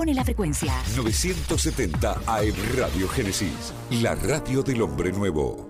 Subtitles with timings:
[0.00, 0.72] Pone la frecuencia.
[0.96, 5.69] 970 AM Radio Génesis, la radio del hombre nuevo.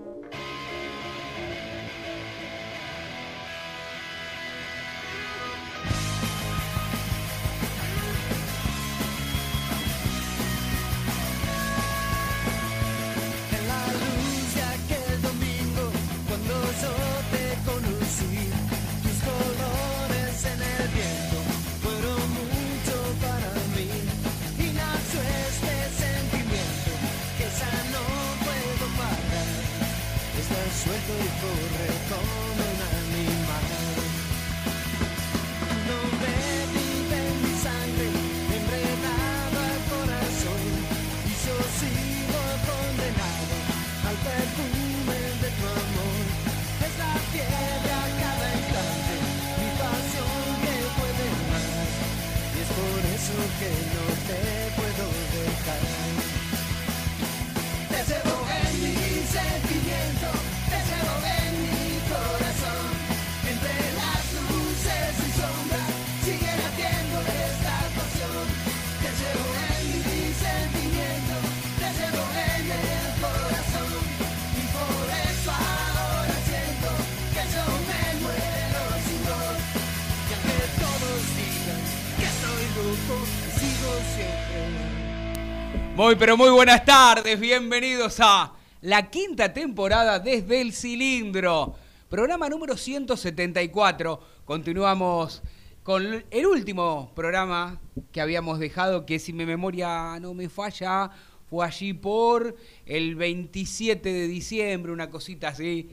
[86.21, 91.73] Pero muy buenas tardes, bienvenidos a la quinta temporada desde el cilindro.
[92.09, 94.21] Programa número 174.
[94.45, 95.41] Continuamos
[95.81, 101.09] con el último programa que habíamos dejado, que si mi memoria no me falla,
[101.49, 102.55] fue allí por
[102.85, 105.89] el 27 de diciembre, una cosita así.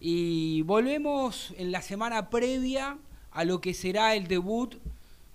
[0.00, 2.96] y volvemos en la semana previa
[3.30, 4.76] a lo que será el debut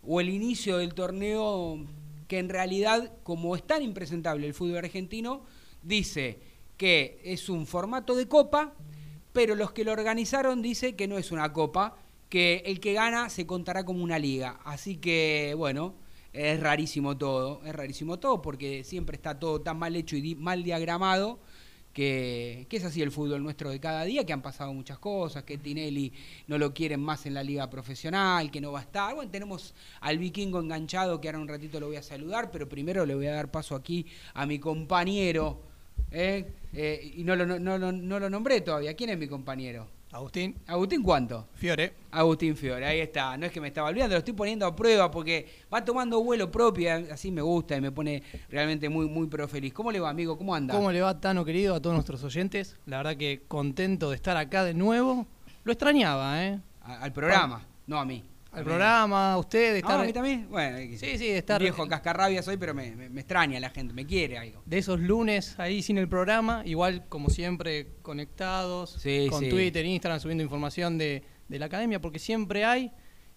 [0.02, 1.86] o el inicio del torneo
[2.28, 5.46] que en realidad, como es tan impresentable el fútbol argentino,
[5.82, 6.40] dice
[6.78, 8.74] que es un formato de copa,
[9.32, 11.98] pero los que lo organizaron dice que no es una copa,
[12.30, 14.60] que el que gana se contará como una liga.
[14.64, 15.96] Así que, bueno,
[16.34, 20.64] es rarísimo todo, es rarísimo todo porque siempre está todo tan mal hecho y mal
[20.64, 21.40] diagramado
[21.94, 25.44] que, que es así el fútbol nuestro de cada día, que han pasado muchas cosas,
[25.44, 26.12] que Tinelli
[26.48, 29.14] no lo quieren más en la liga profesional, que no va a estar.
[29.16, 33.06] Bueno, tenemos al vikingo enganchado, que ahora un ratito lo voy a saludar, pero primero
[33.06, 35.62] le voy a dar paso aquí a mi compañero.
[36.12, 36.46] ¿eh?
[36.74, 38.96] Eh, y no lo, no, no- no lo nombré todavía.
[38.96, 39.88] ¿Quién es mi compañero?
[40.14, 41.48] Agustín Agustín, ¿cuánto?
[41.56, 41.94] Fiore.
[42.12, 43.36] Agustín Fiore, ahí está.
[43.36, 46.52] No es que me estaba olvidando, lo estoy poniendo a prueba porque va tomando vuelo
[46.52, 49.74] propio, así me gusta y me pone realmente muy, muy pero feliz.
[49.74, 50.38] ¿Cómo le va, amigo?
[50.38, 50.74] ¿Cómo anda?
[50.76, 52.78] ¿Cómo le va, Tano, querido, a todos nuestros oyentes?
[52.86, 55.26] La verdad que contento de estar acá de nuevo.
[55.64, 56.60] Lo extrañaba, ¿eh?
[56.84, 58.24] A- al programa, no a mí.
[58.54, 60.48] Al programa, a usted, de Ah, estar ¿a mí también?
[60.50, 63.94] Bueno, Sí, sí, de estar- Viejo cascarrabia soy, pero me, me- me extraña la gente,
[63.94, 64.62] me quiere algo.
[64.66, 69.50] de esos lunes ahí sin el programa, igual como siempre conectados, Sí, con sí.
[69.50, 72.92] Twitter, Instagram, subiendo información de, de la academia, porque siempre hay,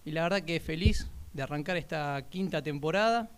[0.05, 3.31] y la verdad que feliz de arrancar esta quinta temporada,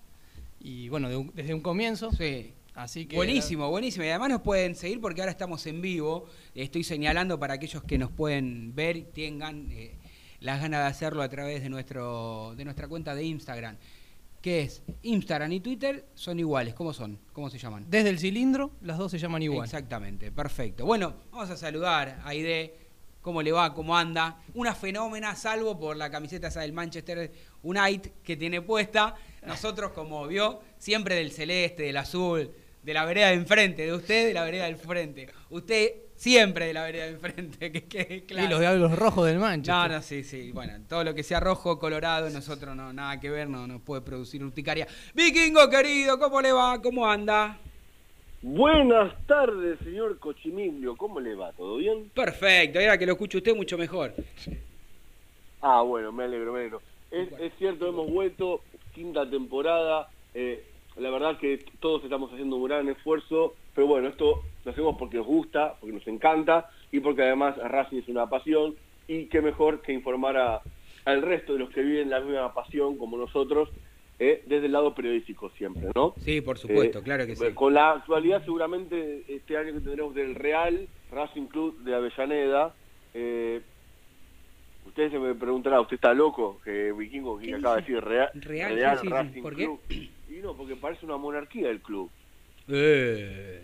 [0.59, 2.53] y bueno, de un- desde un comienzo, Sí.
[2.75, 3.15] así que...
[3.15, 4.03] Buenísimo, buenísimo.
[4.03, 6.27] Y además nos pueden seguir porque ahora estamos en vivo.
[6.53, 9.95] Estoy señalando para aquellos que nos pueden ver y tengan eh,
[10.39, 13.77] las ganas de hacerlo a través de, nuestro, de nuestra cuenta de Instagram.
[14.41, 16.73] Que es Instagram y Twitter son iguales.
[16.73, 17.19] ¿Cómo son?
[17.33, 17.85] ¿Cómo se llaman?
[17.89, 19.65] Desde el cilindro, las dos se llaman igual.
[19.65, 20.85] Exactamente, perfecto.
[20.85, 22.73] Bueno, vamos a saludar a Aide.
[23.21, 23.73] ¿Cómo le va?
[23.73, 24.37] ¿Cómo anda?
[24.53, 27.29] Una fenómena, salvo por la camiseta esa del Manchester
[27.61, 29.15] United que tiene puesta.
[29.45, 32.49] Nosotros, como vio, siempre del celeste, del azul,
[32.81, 35.27] de la vereda de enfrente, de usted de la vereda del frente.
[35.49, 38.45] Usted siempre de la vereda de enfrente, que quede claro.
[38.45, 39.89] Y los diablos rojos del Manchester.
[39.89, 40.51] No, no, sí, sí.
[40.51, 44.01] Bueno, todo lo que sea rojo, colorado, nosotros no, nada que ver, no nos puede
[44.01, 44.85] producir urticaria.
[45.13, 46.81] Vikingo querido, ¿cómo le va?
[46.81, 47.57] ¿Cómo anda?
[48.41, 50.97] Buenas tardes, señor Cochimiglio.
[50.97, 51.53] ¿Cómo le va?
[51.53, 52.09] ¿Todo bien?
[52.13, 54.13] Perfecto, ahora que lo escuche usted mucho mejor.
[55.61, 56.81] Ah, bueno, me alegro, me alegro.
[57.11, 58.61] Es, es cierto, hemos vuelto,
[58.93, 60.09] quinta temporada.
[60.33, 60.63] eh,
[60.97, 65.17] la verdad que todos estamos haciendo un gran esfuerzo, pero bueno, esto lo hacemos porque
[65.17, 68.75] nos gusta, porque nos encanta y porque además Racing es una pasión
[69.07, 70.61] y qué mejor que informar a-
[71.05, 73.69] al resto de los que viven la misma pasión como nosotros
[74.21, 76.13] eh, desde el lado periodístico siempre, ¿no?
[76.17, 77.53] Sí, por supuesto, Eh, claro que sí.
[77.53, 82.73] Con la actualidad seguramente este año que tendremos del Real Racing Club de Avellaneda.
[83.13, 83.61] eh,
[84.85, 86.59] ustedes se me preguntarán, ¿usted está loco?
[86.65, 89.13] Que Vikingo que ¿Qué acaba de decir Real, Real, Real sí, sí.
[89.13, 89.63] Racing ¿Por qué?
[89.63, 89.79] Club.
[89.89, 92.09] Y no, porque parece una monarquía el club.
[92.67, 93.61] Eh.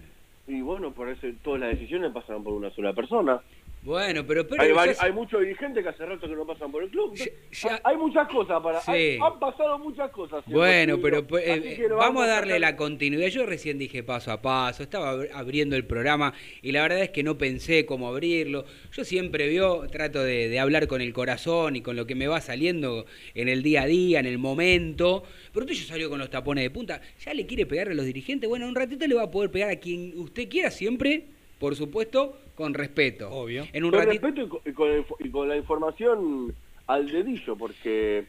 [0.47, 3.41] Y bueno, por eso todas las decisiones pasan por una sola persona.
[3.85, 6.45] Bueno, pero, pero hay, ya vari- se- hay muchos dirigentes que hace rato que no
[6.45, 7.13] pasan por el club.
[7.15, 8.81] Ya- ya- Hay muchas cosas para...
[8.81, 8.91] Sí.
[8.91, 10.43] hay- han pasado muchas cosas.
[10.47, 13.27] Bueno, pero eh, Así eh, vamos a darle la continuidad.
[13.27, 16.33] Yo recién dije paso a paso, estaba abri- abriendo el programa
[16.63, 18.65] y la verdad es que no pensé cómo abrirlo.
[18.91, 22.27] Yo siempre veo, trato de, de hablar con el corazón y con lo que me
[22.27, 23.05] va saliendo
[23.35, 25.21] en el día a día, en el momento.
[25.53, 27.01] Pero usted ya salió con los tapones de punta.
[27.23, 28.49] ¿Ya le quiere pegar a los dirigentes?
[28.49, 31.25] Bueno, un ratito le va a poder pegar a quien usted quiera, siempre,
[31.59, 33.29] por supuesto, con respeto.
[33.29, 33.65] Obvio.
[33.73, 34.25] En un con ratito.
[34.27, 36.53] respeto y con, y con el- y con la información
[36.87, 38.25] al dedillo, porque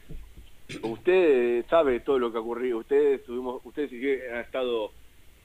[0.81, 2.79] usted sabe todo lo que ha ocurrido.
[2.79, 4.91] Ustedes tuvimos, ustedes sí que han estado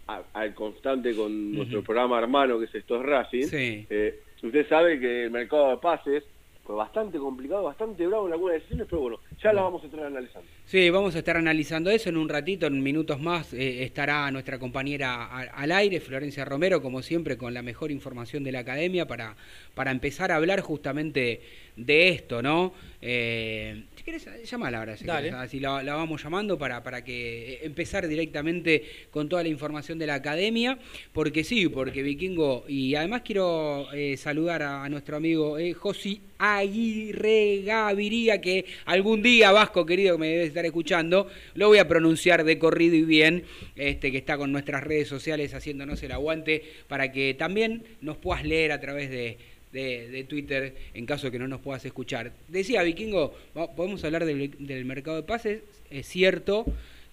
[0.09, 3.45] a- al constante con nuestro programa hermano que es Esto es Racing.
[3.47, 3.87] Sí.
[3.89, 6.25] Eh, usted sabe que el mercado de pases
[6.65, 10.05] fue bastante complicado, bastante bravo en algunas decisiones, pero bueno, ya la vamos a estar
[10.05, 10.49] analizando.
[10.65, 14.59] Sí, vamos a estar analizando eso en un ratito, en minutos más eh, estará nuestra
[14.61, 19.07] compañera a- al aire, Florencia Romero, como siempre, con la mejor información de la academia
[19.07, 19.35] para,
[19.75, 21.43] para empezar a hablar justamente
[21.77, 22.73] de esto, ¿no?
[23.05, 25.31] Eh, si querés, llamala ahora, si Dale.
[25.31, 29.99] así la, la vamos llamando para, para que eh, empezar directamente con toda la información
[29.99, 30.79] de la academia,
[31.13, 36.21] porque sí, porque Vikingo, y además quiero eh, saludar a, a nuestro amigo eh, Josi
[36.39, 41.89] Aguirre Gaviria, que algún día, Vasco querido, que me debe estar escuchando, lo voy a
[41.89, 43.45] pronunciar de corrido y bien,
[43.75, 48.45] este que está con nuestras redes sociales haciéndonos el aguante, para que también nos puedas
[48.45, 49.39] leer a través de,
[49.73, 52.33] de, de Twitter en caso de que no nos puedas escuchar.
[52.49, 53.35] Decía Vikingo,
[53.77, 56.65] podemos hablar del, del mercado de pases, es cierto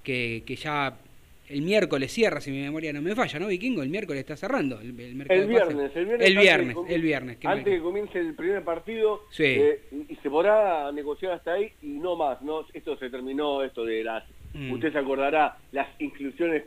[0.03, 0.97] que, que ya
[1.49, 3.81] el miércoles cierra, si mi memoria no me falla, ¿no, Vikingo?
[3.81, 5.67] El miércoles está cerrando el, el mercado El de pases.
[5.75, 6.27] viernes, el viernes.
[6.27, 7.37] El antes viernes, comi- el viernes.
[7.37, 9.43] que Antes me- que comience el primer partido, Sí.
[9.45, 9.79] eh,
[10.09, 12.39] y se podrá negociar hasta ahí y no más.
[12.43, 14.23] no Esto se terminó, esto de las...
[14.53, 14.71] Mm.
[14.73, 16.63] Usted se acordará, las inclusiones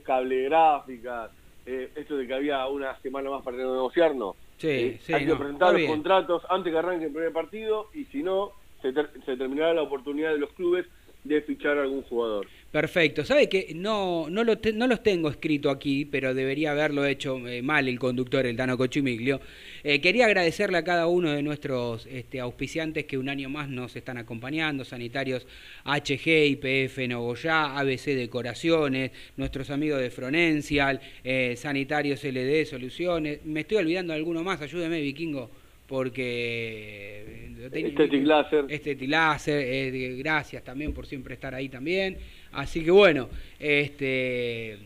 [0.46, 1.30] cablegráficas,
[1.66, 4.34] eh, esto de que había una semana más para negociar, no.
[4.62, 7.32] Sí, Eh, sí, hay no, que presentar está los contratos antes que arranque el primer
[7.32, 10.86] partido y si no, se, ter- se terminará la oportunidad de los clubes
[11.24, 12.46] de fichar a algún jugador.
[12.72, 13.24] Perfecto.
[13.24, 17.60] ¿Sabe que no, no, lo no los tengo escrito aquí, pero debería haberlo hecho eh,
[17.60, 19.42] mal el conductor, el Tano Cochimiglio?
[19.84, 23.94] Eh, quería agradecerle a cada uno de nuestros este, auspiciantes que un año más nos
[23.94, 25.46] están acompañando, sanitarios
[25.84, 33.44] HG, IPF Nogoyá, ABC Decoraciones, nuestros amigos de Fronencial, eh, Sanitarios LD Soluciones.
[33.44, 35.50] Me estoy olvidando de alguno más, ayúdeme, Vikingo,
[35.92, 37.58] porque...
[37.60, 38.64] eh, Estetic Laser.
[38.66, 42.16] este Tiláser, eh, gracias también por siempre estar ahí también.
[42.52, 43.28] Así que bueno,
[43.60, 44.78] este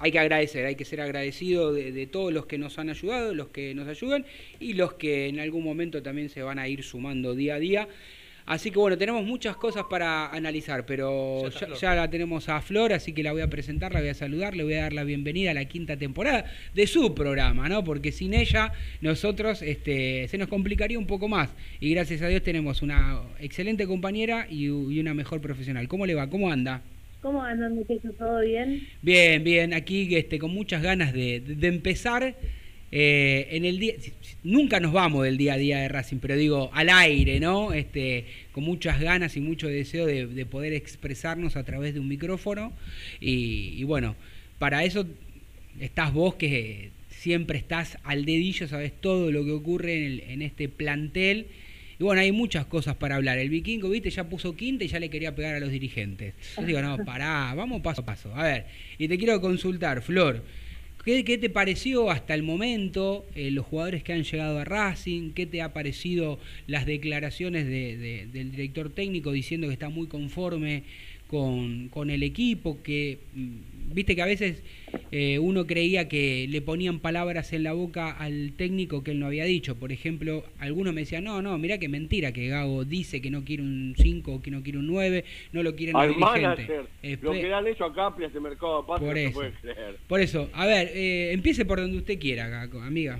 [0.00, 3.32] hay que agradecer, hay que ser agradecido de, de todos los que nos han ayudado,
[3.32, 4.26] los que nos ayudan
[4.58, 7.88] y los que en algún momento también se van a ir sumando día a día.
[8.46, 11.44] Así que bueno, tenemos muchas cosas para analizar, pero
[11.80, 14.54] Ya la tenemos a Flor, así que la voy a presentar, la voy a saludar,
[14.54, 17.82] le voy a dar la bienvenida a la quinta temporada de su programa, ¿no?
[17.84, 21.48] Porque sin ella nosotros este, se nos complicaría un poco más.
[21.80, 25.88] Y gracias a Dios tenemos una excelente compañera y, y una mejor profesional.
[25.88, 26.28] ¿Cómo le va?
[26.28, 26.82] ¿Cómo anda?
[27.22, 28.12] ¿Cómo andan muchachos?
[28.18, 28.86] ¿Todo bien?
[29.00, 32.34] Bien, bien, aquí este, con muchas ganas de, de- de empezar
[32.96, 33.94] eh, en el día.
[34.44, 37.72] Nunca nos vamos del día a día de Racing, pero digo al aire, ¿no?
[37.72, 42.06] Este, con muchas ganas y mucho deseo de, de poder expresarnos a través de un
[42.06, 42.72] micrófono.
[43.20, 44.14] Y, y bueno,
[44.60, 45.06] para eso
[45.80, 50.68] estás vos que siempre estás al dedillo, sabes todo lo que ocurre en, en este
[50.68, 51.46] plantel.
[51.98, 53.38] Y bueno, hay muchas cosas para hablar.
[53.38, 56.34] El vikingo, viste, ya puso quinta y ya le quería pegar a los dirigentes.
[56.56, 58.34] Yo digo, no, pará, vamos paso a paso.
[58.34, 58.66] A ver,
[58.98, 60.44] y te quiero consultar, Flor,
[61.04, 65.32] ¿Qué, te pareció hasta el momento eh, los jugadores que han llegado a Racing?
[65.32, 70.06] ¿Qué te ha parecido las declaraciones de- de- del director técnico diciendo que está muy
[70.06, 70.82] conforme
[71.26, 72.82] con, con el equipo?
[72.82, 74.62] Que mm, viste que a veces
[75.10, 79.26] eh, uno creía que le ponían palabras en la boca al técnico que él no
[79.26, 79.76] había dicho.
[79.76, 83.44] Por ejemplo, algunos me decían, no, no, mirá que mentira que Gago dice que no
[83.44, 86.86] quiere un 5 o que no quiere un 9, no lo quiere Al manager,
[87.22, 89.24] lo que le han hecho a Capri a este mercado de pases Por no se
[89.26, 89.34] eso.
[89.34, 89.96] puede creer.
[90.06, 93.18] Por eso, a ver, eh, empiece por donde usted quiera, Gago, amiga.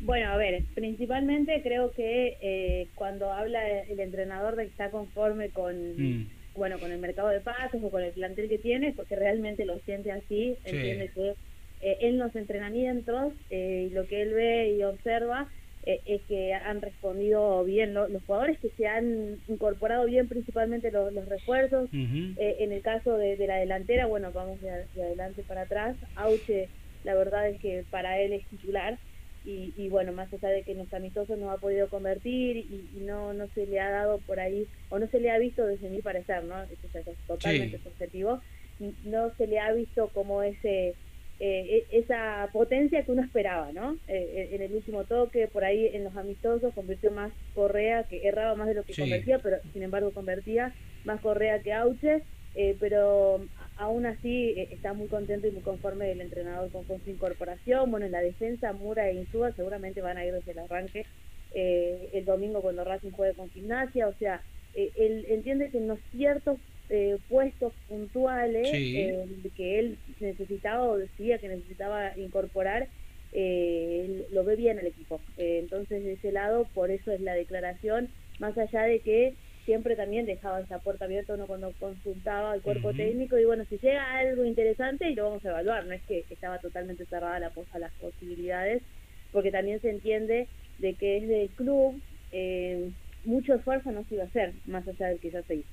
[0.00, 5.48] Bueno, a ver, principalmente creo que eh, cuando habla el entrenador de que está conforme
[5.48, 6.26] con, Mm.
[6.58, 9.78] Bueno, con el mercado de pases o con el plantel que tiene, porque realmente lo
[9.80, 10.70] siente así, Sí.
[10.70, 11.34] entiende que
[11.80, 15.48] eh, en los entrenamientos eh, y lo que él ve y observa
[15.84, 20.90] eh, es que han respondido bien lo- los jugadores que se han incorporado bien, principalmente
[20.90, 21.88] los, los refuerzos.
[22.36, 25.96] Eh, en el caso de, de la delantera, bueno, vamos de, de adelante para atrás.
[26.14, 26.70] Auche,
[27.04, 28.98] la verdad es que para él es titular.
[29.42, 32.90] Y, y bueno, más allá de que en los amistosos no ha podido convertir y,
[32.92, 35.64] y no no se le ha dado por ahí, o no se le ha visto
[35.66, 36.62] desde mi parecer, ¿no?
[36.64, 37.82] Eso ya es totalmente Sí.
[37.82, 38.40] subjetivo,
[38.78, 40.96] no se le ha visto como ese
[41.40, 43.98] eh, e- esa potencia que uno esperaba, ¿no?
[44.06, 48.54] Eh, en el último toque, por ahí en los amistosos, convirtió más Correa, que erraba
[48.56, 49.02] más de lo que Sí.
[49.02, 54.92] convertía, pero sin embargo convertía más Correa que Auche, eh, pero aún así eh, está
[54.94, 57.90] muy contento y muy conforme el entrenador con, con su incorporación.
[57.90, 61.06] Bueno, en la defensa, Mura e Insúa seguramente van a ir desde el arranque
[61.50, 64.42] eh, el domingo cuando Racing juegue con gimnasia, o sea,
[64.74, 66.58] eh, él entiende que en los ciertos
[66.90, 68.96] eh, puestos puntuales Sí.
[68.98, 72.88] eh, que él necesitaba o decía que necesitaba incorporar,
[73.32, 75.22] eh, lo ve bien el equipo.
[75.36, 79.36] Entonces, de ese lado, por eso es la declaración, más allá de que
[79.68, 83.76] siempre también dejaba esa puerta abierta uno cuando consultaba al cuerpo técnico y bueno, si
[83.76, 87.52] llega algo interesante y lo vamos a evaluar, no es que estaba totalmente cerrada la,
[87.72, 88.82] a las posibilidades,
[89.30, 90.48] porque también se entiende
[90.78, 92.00] de que es del club,
[92.32, 92.88] eh,
[93.26, 95.68] mucho esfuerzo no se iba a hacer, más allá del que ya se hizo.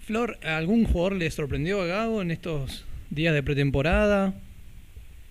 [0.00, 4.34] Flor, ¿algún jugador le sorprendió a Gago en estos días de pretemporada?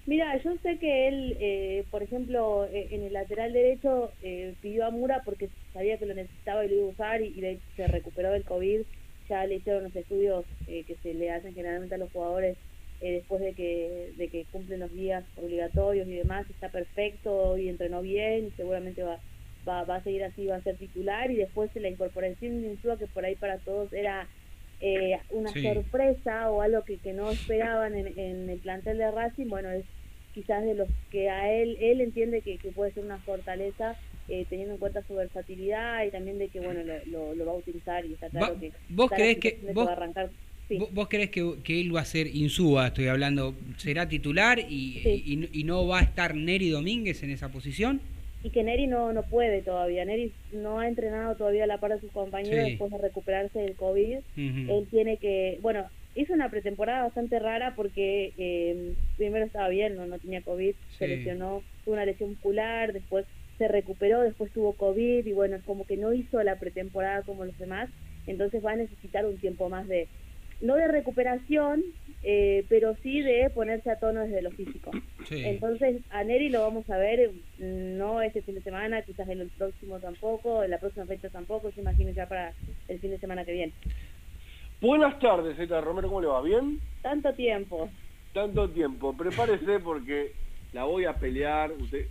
[0.07, 4.85] Mira, yo sé que él, eh, por ejemplo, eh, en el lateral derecho eh, pidió
[4.85, 7.51] a Mura porque sabía que lo necesitaba y lo iba a usar y, y de
[7.53, 8.83] hecho se recuperó del COVID.
[9.29, 12.57] Ya le hicieron los estudios eh, que se le hacen generalmente a los jugadores
[13.01, 16.49] eh, después de que, de que cumplen los días obligatorios y demás.
[16.49, 19.21] Está perfecto y entrenó bien y seguramente va,
[19.67, 21.31] va, va a seguir así, va a ser titular.
[21.31, 24.29] Y después la incorporación de Insúa, que por ahí para todos era
[24.79, 25.63] eh, una Sí.
[25.63, 29.85] sorpresa o algo que, que no esperaban en, en el plantel de Racing, bueno, es
[30.37, 33.95] quizás de los que a él él entiende que, que puede ser una fortaleza
[34.29, 37.53] eh, teniendo en cuenta su versatilidad y también de que bueno lo, lo, lo va
[37.53, 40.29] a utilizar y está claro que ¿vos creés que- vos- va a arrancar
[40.67, 40.77] sí.
[40.77, 44.99] ¿Vos, vos creés que, que él va a ser Insúa, estoy hablando, será titular y,
[45.01, 45.23] Sí.
[45.25, 47.99] y, no- y no va a estar Neri Domínguez en esa posición?
[48.43, 51.91] y que Neri no no puede todavía Neri no ha entrenado todavía a la par
[51.95, 52.69] de sus compañeros Sí.
[52.71, 55.85] después de recuperarse del COVID él tiene que, bueno,
[56.17, 61.07] hizo una pretemporada bastante rara porque eh, primero estaba bien, no, no tenía COVID, se
[61.07, 63.25] lesionó, tuvo una lesión muscular, después
[63.57, 67.45] se recuperó, después tuvo COVID y bueno, es como que no hizo la pretemporada como
[67.45, 67.89] los demás,
[68.25, 70.07] entonces va a necesitar un tiempo más de,
[70.59, 71.83] no de recuperación,
[72.23, 74.91] eh, pero sí de ponerse a tono desde lo físico.
[75.27, 75.43] Sí.
[75.45, 79.41] Entonces a Neri lo vamos a ver, mm, no este fin de semana, quizás en
[79.41, 82.53] el próximo tampoco, en la próxima fecha tampoco, se imagino ya para
[82.87, 83.73] el fin de semana que viene.
[84.81, 86.41] Buenas tardes, Zeta Romero, ¿cómo le va?
[86.41, 86.79] ¿Bien?
[87.01, 87.89] Tanto tiempo.
[88.33, 89.15] Tanto tiempo.
[89.17, 90.33] Prepárese porque
[90.73, 91.71] la voy a pelear.
[91.71, 92.07] Usted,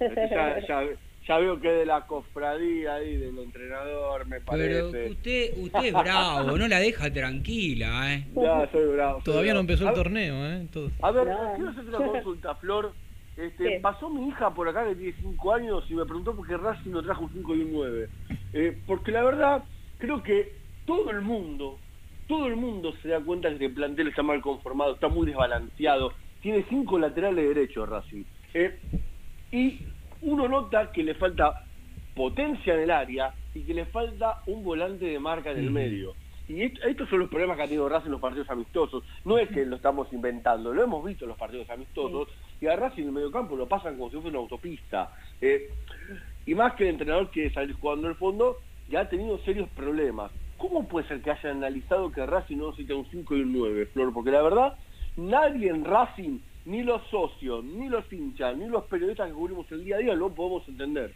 [0.00, 0.88] ya, ya-
[1.28, 4.46] ya veo que es de la cofradía ahí del entrenador, me Pero
[4.92, 5.10] parece.
[5.10, 8.24] usted, usted es bravo, no la deja tranquila, ¿eh?
[8.36, 9.14] Ya, soy bravo.
[9.16, 10.68] soy Todavía no empezó A el ver- torneo, ¿eh?
[10.72, 10.90] Todo.
[11.02, 11.52] A ver, No.
[11.56, 12.94] quiero hacerte una consulta, Flor.
[13.36, 13.80] Este, ¿Qué?
[13.82, 16.90] pasó mi hija por acá que tiene 5 años y me preguntó por qué Racing
[16.92, 18.08] no trajo un 5 y un 9.
[18.54, 19.64] Eh, porque la verdad,
[19.98, 20.52] creo que
[20.86, 21.80] todo el mundo,
[22.26, 26.12] todo el mundo se da cuenta que el plantel está mal conformado, está muy desbalanceado.
[26.40, 28.24] Tiene 5 laterales derechos Racing.
[28.54, 28.78] Eh,
[29.52, 29.80] y
[30.22, 31.64] uno nota que le falta
[32.14, 36.14] potencia en el área y que le falta un volante de marca en el medio.
[36.48, 39.02] Y est- estos son los problemas que ha tenido Racing en los partidos amistosos.
[39.24, 42.28] No es que lo estamos inventando, lo hemos visto en los partidos amistosos.
[42.60, 45.12] Y a Racing en el mediocampo lo pasan como si fuera una autopista.
[45.40, 45.70] Eh,
[46.46, 50.30] y más que el entrenador quiere salir jugando el fondo, ya ha tenido serios problemas.
[50.58, 53.86] ¿Cómo puede ser que hayan analizado que Racing no necesita un 5 y un 9,
[53.86, 54.12] Flor?
[54.12, 54.74] Porque la verdad,
[55.16, 59.84] nadie en Racing, ni los socios, ni los hinchas, ni los periodistas que cubrimos el
[59.84, 61.12] día a día, lo podemos entender.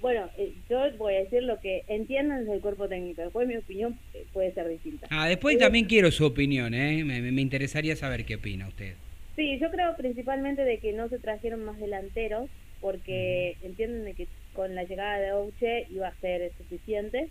[0.00, 3.20] Bueno, eh, yo voy a decir lo que entiendan del cuerpo técnico.
[3.20, 5.06] Después mi opinión eh, puede ser distinta.
[5.10, 7.04] Ah, después también quiero su opinión, ¿eh?
[7.04, 8.94] Me, me- me interesaría saber qué opina usted.
[9.36, 12.48] Sí, yo creo principalmente de que no se trajeron más delanteros
[12.80, 17.28] porque entienden de que con la llegada de Ouche iba a ser suficiente.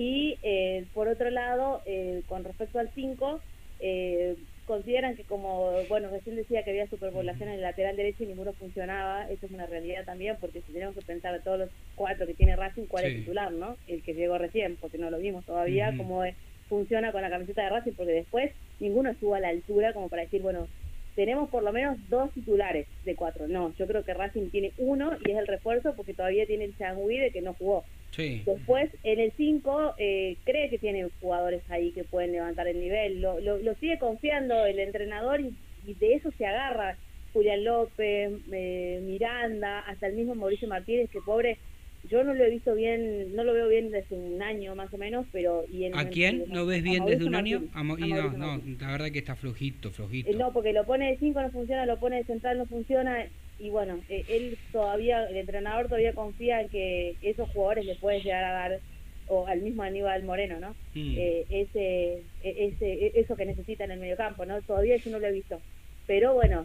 [0.00, 3.42] Y eh, por otro lado, eh, con respecto al 5,
[3.80, 8.26] eh, consideran que como, bueno, recién decía que había superpoblación en el lateral derecho y
[8.26, 11.70] ninguno funcionaba, eso es una realidad también, porque si tenemos que pensar a todos los
[11.96, 13.18] cuatro que tiene Racing, ¿cuál es Sí.
[13.20, 13.76] titular, no?
[13.86, 15.92] El que llegó recién, porque no lo vimos todavía,
[16.24, 16.36] es-
[16.68, 20.22] funciona con la camiseta de Racing, porque después ninguno estuvo a la altura como para
[20.22, 20.68] decir, bueno,
[21.16, 23.48] tenemos por lo menos dos titulares de cuatro.
[23.48, 26.76] No, yo creo que Racing tiene uno y es el refuerzo porque todavía tiene el
[26.76, 27.86] Changui de que no jugó.
[28.10, 28.42] Sí.
[28.46, 33.20] Después, en el 5, eh, cree que tiene jugadores ahí que pueden levantar el nivel.
[33.20, 35.54] Lo, lo, lo sigue confiando el entrenador y,
[35.86, 36.98] y de eso se agarra
[37.32, 41.58] Julián López, eh, Miranda, hasta el mismo Mauricio Martínez, que pobre,
[42.04, 44.98] yo no lo he visto bien, no lo veo bien desde un año más o
[44.98, 45.64] menos, pero...
[45.70, 46.44] Y en, ¿A quién?
[46.48, 47.60] ¿No ves bien desde un año?
[47.60, 48.80] Martínez, A Mo- a y no, Mauricio no, Martínez.
[48.80, 50.30] la verdad que está flojito, flojito.
[50.30, 53.26] Eh, No, porque lo pone de 5 no funciona, lo pone de central no funciona
[53.58, 58.22] y bueno, eh, él todavía, el entrenador todavía confía en que esos jugadores le pueden
[58.22, 58.80] llegar a dar,
[59.26, 60.70] o al mismo Aníbal Moreno, ¿no?
[60.94, 61.14] Mm.
[61.18, 64.62] Eh, ese, e- ese, e- eso que necesita en el mediocampo, ¿no?
[64.62, 65.60] Todavía yo no lo he visto.
[66.06, 66.62] Pero bueno,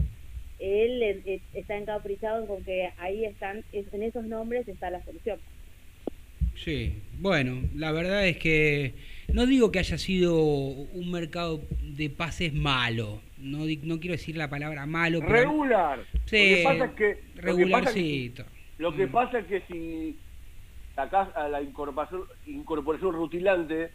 [0.59, 5.03] él eh, eh, está encaprichado con que ahí están, es- en esos nombres está la
[5.03, 5.39] solución.
[6.63, 8.93] Sí, bueno, la verdad es que
[9.33, 14.35] no digo que haya sido un mercado de pases malo, no, di- no quiero decir
[14.37, 15.99] la palabra malo, pero Regular.
[16.25, 17.05] Sí, lo que pasa es que
[17.41, 18.45] lo que pasa es que- regularcito.
[18.79, 19.11] Lo que Mm.
[19.11, 20.17] pasa es que si
[20.95, 23.89] sacás a la incorporación, incorporación rutilante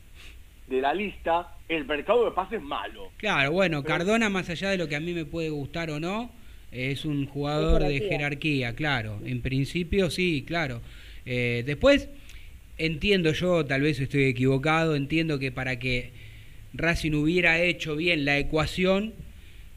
[0.69, 3.11] de la lista, el mercado de pases es malo.
[3.17, 5.99] Claro, bueno, Pero- Cardona, más allá de lo que a mí me puede gustar o
[5.99, 6.31] no,
[6.71, 8.11] es un jugador de jerarquía.
[8.19, 9.19] jerarquía, claro.
[9.25, 10.81] En principio sí, claro.
[11.25, 12.09] Eh, después,
[12.77, 16.13] entiendo yo, tal vez estoy equivocado, entiendo que para que
[16.75, 19.15] Racing hubiera hecho bien la ecuación,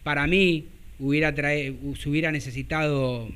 [0.04, 0.66] para mí
[1.00, 3.30] hubiera trae, se hubiera necesitado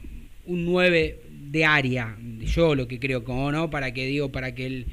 [0.45, 1.19] un 9
[1.51, 4.85] de área, yo lo que creo, como no, para que digo, para que el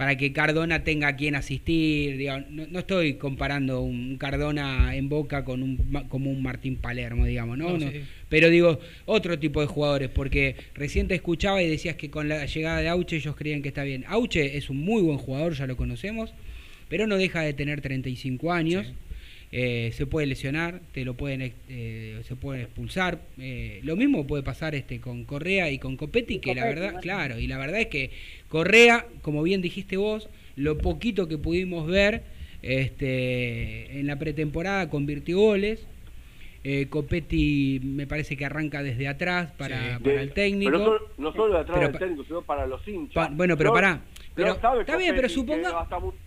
[0.00, 5.10] para que Cardona tenga a quien asistir, digo, no, no estoy comparando un Cardona en
[5.10, 5.76] Boca con un
[6.08, 7.72] como un Martín Palermo, digamos, ¿no?
[7.72, 8.00] No, No, sí.
[8.30, 12.46] Pero digo, otro tipo de jugadores, porque recién te escuchaba y decías que con la
[12.46, 14.06] llegada de Auche ellos creían que está bien.
[14.08, 16.32] Auche es un muy buen jugador, ya lo conocemos,
[16.88, 18.86] pero no deja de tener 35 años.
[18.86, 18.94] Sí.
[19.52, 23.18] Eh, se puede lesionar, te lo pueden eh, se pueden expulsar.
[23.38, 26.84] Eh, lo mismo puede pasar este con Correa y con Copetti, Y que la verdad,
[26.92, 27.00] bueno.
[27.00, 28.10] claro, y la verdad es que
[28.48, 32.22] Correa, como bien dijiste vos, lo poquito que pudimos ver
[32.62, 35.80] este, en la pretemporada convirtió goles.
[36.62, 40.04] Eh, Copetti me parece que arranca desde atrás para, Sí.
[40.04, 40.70] para el técnico.
[40.70, 43.14] Pero no, solo- no solo de atrás Pero del técnico, sino para los hinchas.
[43.14, 44.00] Pa- bueno, pero No- pará.
[44.44, 45.70] Pero, está bien, pero suponga.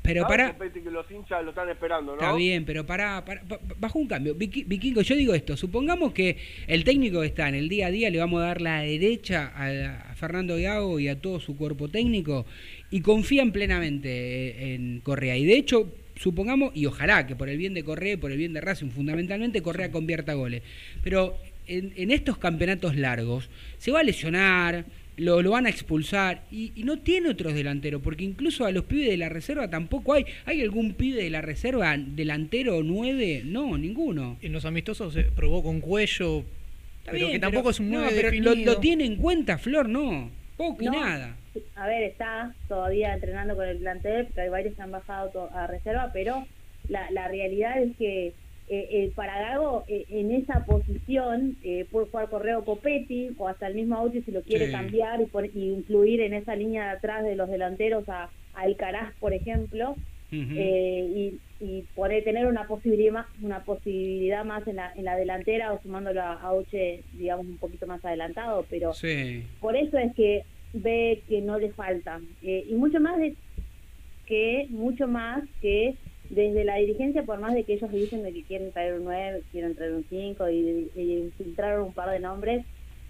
[0.02, 2.22] Pero que los hinchas lo están esperando, ¿no?
[2.22, 4.36] Está bien, pero ba- bajo un cambio.
[4.36, 8.10] Vikingo, yo digo esto, supongamos que el técnico que está en el día a día
[8.10, 11.88] le vamos a dar la derecha a, a Fernando Gago y a todo su cuerpo
[11.90, 12.46] técnico
[12.92, 15.38] y confían plenamente en Correa.
[15.38, 18.38] Y de hecho, supongamos, y ojalá que por el bien de Correa y por el
[18.38, 20.62] bien de Racing, fundamentalmente Correa convierta goles.
[21.04, 21.36] Pero
[21.68, 24.86] en, en estos campeonatos largos se va a lesionar,
[25.18, 28.86] lo, lo van a expulsar y, y no tiene otros delanteros, porque incluso a los
[28.86, 30.26] pibes de la reserva tampoco hay.
[30.46, 33.42] ¿Hay algún pibe de la reserva delantero nueve?
[33.46, 34.38] No, ninguno.
[34.42, 36.40] En los amistosos se probó con cuello,
[37.00, 39.58] Está pero bien, que tampoco es un no, 9 pero lo, lo tiene en cuenta
[39.58, 40.32] Flor, no.
[40.58, 40.94] Poco y No.
[40.94, 41.36] nada.
[41.76, 45.68] A ver, está todavía entrenando con el plantel, porque hay varios que han bajado a
[45.68, 46.48] reserva, pero
[46.90, 48.34] la, la realidad es que
[48.68, 53.68] eh, eh, para Gago eh, en esa posición eh, puede jugar Correo Copetti o hasta
[53.68, 54.72] el mismo Auti si lo quiere Sí.
[54.72, 58.24] cambiar y, pon- y incluir en esa línea de atrás de los delanteros a,
[58.54, 59.98] a Alcaraz, por ejemplo,
[60.58, 65.16] eh, y, y poder tener una posibilidad más, una posibilidad más en la, en la
[65.16, 69.44] delantera o sumándolo a, a Auche, digamos, un poquito más adelantado, pero Sí.
[69.60, 73.36] por eso es que ve que no le falta Eh, y mucho más de
[74.26, 76.00] que mucho más que
[76.34, 79.44] desde la dirigencia por más de que ellos dicen de que quieren traer un 9
[79.52, 82.66] quieren traer un 5 y, y infiltraron un par de nombres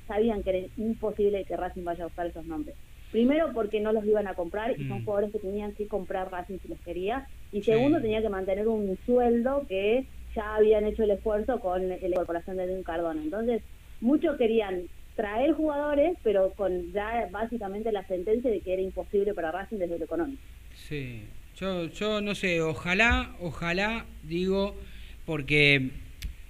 [0.08, 2.76] sabían que era imposible que Racing vaya a buscar esos nombres
[3.12, 5.04] primero porque no los iban a comprar y son Mm.
[5.06, 7.66] jugadores que tenían que comprar Racing si los quería y Sí.
[7.72, 12.58] segundo tenía que mantener un sueldo que ya habían hecho el esfuerzo con la incorporación
[12.58, 13.64] de un Cardona entonces
[14.02, 19.52] muchos querían traer jugadores, pero con ya básicamente la sentencia de que era imposible para
[19.52, 20.42] Racing desde lo económico.
[20.74, 24.76] Sí, yo, yo no sé, ojalá, ojalá, digo,
[25.26, 25.90] porque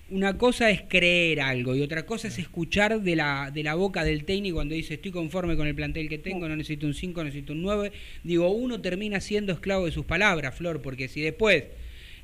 [0.09, 4.03] una cosa es creer algo y otra cosa es escuchar de la, de la boca
[4.03, 7.23] del técnico cuando dice estoy conforme con el plantel que tengo, no necesito un 5,
[7.23, 7.91] necesito un 9.
[8.23, 11.65] Digo, uno termina siendo esclavo de sus palabras, Flor, porque si después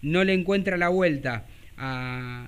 [0.01, 2.47] no le encuentra la vuelta a,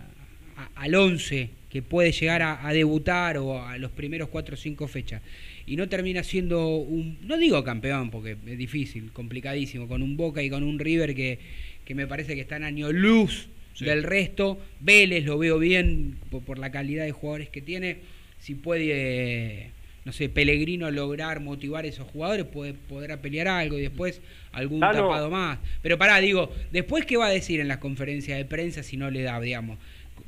[0.76, 4.88] al 11 que puede llegar a, a debutar o a los primeros 4 o 5
[4.88, 5.22] fechas
[5.66, 10.44] y no termina siendo un, no digo campeón porque es difícil, complicadísimo, con un Boca
[10.44, 11.40] y con un River que,
[11.86, 13.86] que me parece que está en año luz Sí.
[13.86, 18.00] del resto, Vélez lo veo bien por, por la calidad de jugadores que tiene,
[18.38, 19.72] si puede,
[20.04, 24.20] no sé, Pellegrino lograr motivar a esos jugadores, puede poder pelear algo y después
[24.52, 25.60] algún tapado más.
[25.82, 29.10] Pero pará, digo, después qué va a decir en las conferencias de prensa si no
[29.10, 29.78] le da, digamos.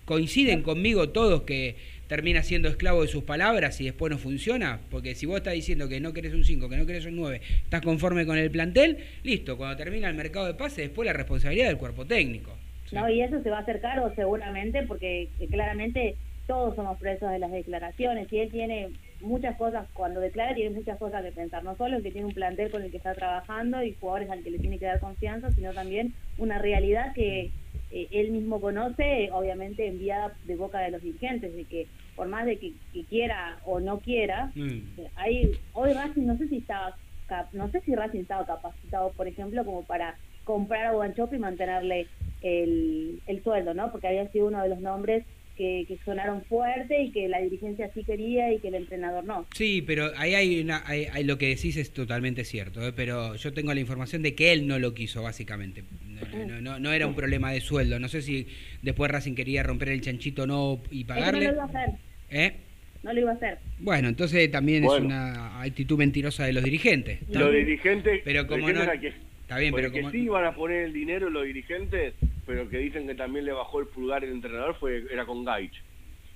[0.06, 4.82] ¿Coinciden conmigo todos que termina siendo esclavo de sus palabras y después no funciona?
[4.92, 7.42] Porque si vos estás diciendo que no querés un 5, que no querés un 9,
[7.64, 11.68] estás conforme con el plantel, listo, cuando termina el mercado de pases, después la responsabilidad
[11.68, 12.52] del cuerpo técnico.
[12.92, 16.16] No, y eso se va a hacer caro seguramente porque eh, claramente
[16.48, 18.90] todos somos presos de las declaraciones y él tiene
[19.22, 22.70] muchas cosas, cuando declara tiene muchas cosas que pensar, no solo que tiene un plantel
[22.70, 25.74] con el que está trabajando y jugadores al que le tiene que dar confianza, sino
[25.74, 27.52] también una realidad que
[27.94, 32.46] eh, él mismo conoce, obviamente enviada de boca de los dirigentes, de que por más
[32.46, 34.80] de que, que quiera o no quiera, Mm.
[35.16, 36.96] hay hoy Racing no sé si estaba
[37.28, 41.40] cap- no sé si Racing estaba capacitado por ejemplo como para comprar a Guanchope y
[41.40, 42.08] mantenerle
[42.42, 45.24] el, el sueldo no porque había sido uno de los nombres
[45.56, 49.46] que, que sonaron fuerte y que la dirigencia sí quería y que el entrenador no
[49.56, 52.92] Sí, pero ahí hay, una, hay, hay- lo que decís es totalmente cierto, ¿eh?
[52.96, 55.84] pero yo tengo la información de que él no lo quiso, básicamente.
[56.32, 58.00] No, no, no- no era un problema de sueldo.
[58.00, 58.48] No sé si
[58.82, 61.46] después Racing quería romper el chanchito o no y que no pagarle.
[61.48, 61.90] lo iba a hacer
[62.30, 62.56] ¿Eh?
[63.04, 64.98] no lo iba a hacer Bueno, entonces también Bueno.
[65.00, 67.20] es una actitud mentirosa de los dirigentes.
[67.30, 70.56] Los dirigentes, Pero como dirigentes no- a que, Está bien, pero como- sí van a
[70.56, 72.14] poner el dinero los dirigentes,
[72.46, 75.74] pero que dicen que también le bajó el pulgar el entrenador fue era con Gaich.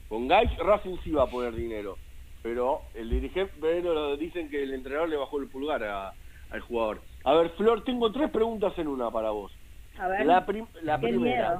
[0.10, 1.97] Con Gaich Racing sí va a poner dinero,
[2.43, 6.13] pero el dirigente pero dicen que el entrenador le bajó el pulgar a-
[6.50, 7.02] al jugador.
[7.23, 9.52] A ver, Flor, tengo tres preguntas en una para vos.
[9.99, 11.57] A ver La, prim- la primera,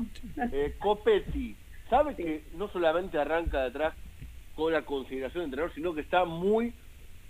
[0.52, 1.58] eh, Copetti,
[1.90, 3.96] ¿sabe que no solamente arranca de atrás
[4.54, 6.74] con la consideración de entrenador, sino que está muy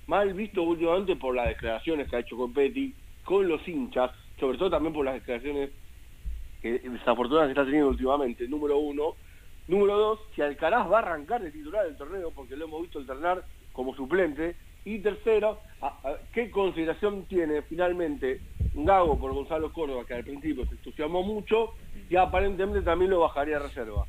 [0.06, 4.70] mal visto últimamente por las declaraciones que ha hecho Copetti con los hinchas, sobre todo
[4.70, 5.72] también por las declaraciones
[6.62, 9.16] que desafortunadas que está teniendo últimamente, número uno.
[9.68, 13.00] Número dos, si Alcaraz va a arrancar de titular del torneo, porque lo hemos visto
[13.00, 14.56] alternar como suplente.
[14.88, 15.60] Y tercero,
[16.32, 18.40] ¿qué consideración tiene finalmente
[18.74, 21.74] Gago por Gonzalo Córdoba, que al principio se entusiasmó mucho
[22.10, 24.06] y aparentemente también lo bajaría a reserva?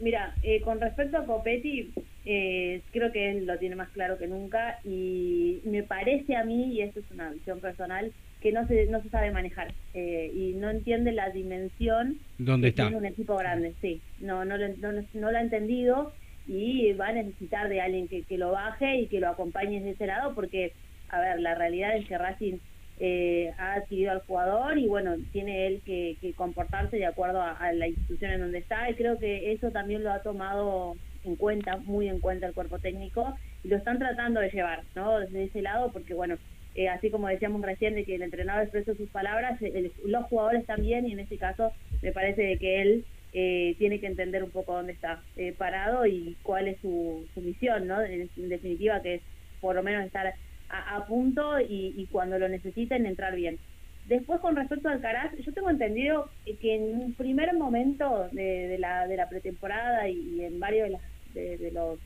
[0.00, 1.92] Mira, eh, con respecto a Copetti,
[2.24, 6.72] eh, creo que él lo tiene más claro que nunca y me parece a mí,
[6.72, 10.54] y esto es una visión personal, que no se, no se sabe manejar eh, y
[10.54, 12.84] no entiende la dimensión ¿Dónde está?
[12.84, 14.00] tiene un equipo grande, sí.
[14.20, 16.14] No, no, lo, no, no lo ha entendido
[16.48, 20.06] y va a necesitar de alguien que, lo baje y que lo acompañe desde ese
[20.06, 20.74] lado porque,
[21.08, 22.58] a ver, la realidad es que Racing
[22.96, 27.52] eh, ha adquirido al jugador y bueno, tiene él que, que comportarse de acuerdo a,
[27.52, 31.36] a la institución en donde está y creo que eso también lo ha tomado en
[31.36, 35.18] cuenta, muy en cuenta el cuerpo técnico y lo están tratando de llevar, ¿no?
[35.20, 36.38] Desde ese lado porque bueno,
[36.74, 40.66] eh, así como decíamos recién de que el entrenador expresó sus palabras, el- los jugadores
[40.66, 44.74] también y en este caso me parece que él eh, tiene que entender un poco
[44.74, 48.02] dónde está eh, parado y cuál es su, su misión, ¿no?
[48.02, 49.22] En, en definitiva, que es
[49.60, 50.34] por lo menos estar
[50.68, 53.60] a, a punto y, y cuando lo necesiten entrar bien.
[54.04, 58.78] Después, con respecto al Alcaraz, yo tengo entendido que en un primer momento de, de
[58.78, 62.00] la, de la pretemporada y, y en varios de, las, de, de los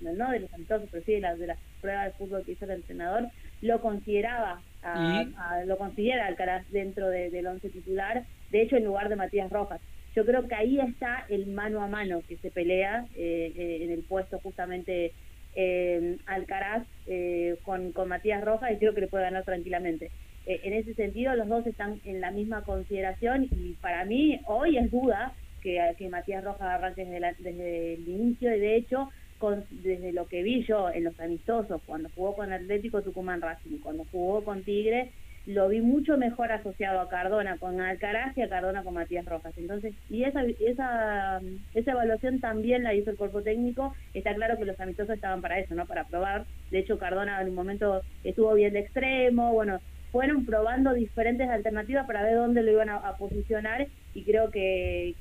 [0.00, 2.64] no de los amistosos, pero sí de las, de las pruebas de fútbol que hizo
[2.64, 3.28] el entrenador,
[3.60, 5.34] lo consideraba a, ¿Y?
[5.36, 9.50] a- lo considera Alcaraz dentro de- del once titular, de hecho en lugar de Matías
[9.50, 9.80] Rojas.
[10.14, 13.90] Yo creo que ahí está el mano a mano que se pelea eh, eh, en
[13.90, 15.14] el puesto justamente
[15.54, 20.12] eh, Alcaraz eh, con, con Matías Rojas y creo que le puede ganar tranquilamente.
[20.44, 24.76] Eh, en ese sentido, los dos están en la misma consideración y para mí hoy
[24.78, 29.66] es duda que, Matías Rojas arranque desde, la- desde el inicio y de hecho con-
[29.70, 34.04] desde lo que vi yo en los amistosos, cuando jugó con Atlético Tucumán Racing, cuando
[34.10, 35.14] jugó con Tigre,
[35.46, 39.52] lo vi mucho mejor asociado a Cardona con Alcaraz y a Cardona con Matías Rojas.
[39.56, 41.40] Entonces, y esa, esa,
[41.74, 43.94] esa evaluación también la hizo el cuerpo técnico.
[44.14, 45.86] Está claro que los amistosos estaban para eso, ¿no?
[45.86, 46.46] Para probar.
[46.70, 52.06] De hecho, Cardona en un momento estuvo bien de extremo, bueno, fueron probando diferentes alternativas
[52.06, 55.14] para ver dónde lo iban a, posicionar y creo que,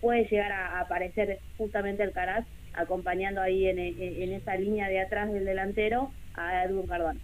[0.00, 5.00] puede llegar a, a aparecer justamente Alcaraz acompañando ahí en, en- en esa línea de
[5.00, 7.20] atrás del delantero a Edwin Cardona.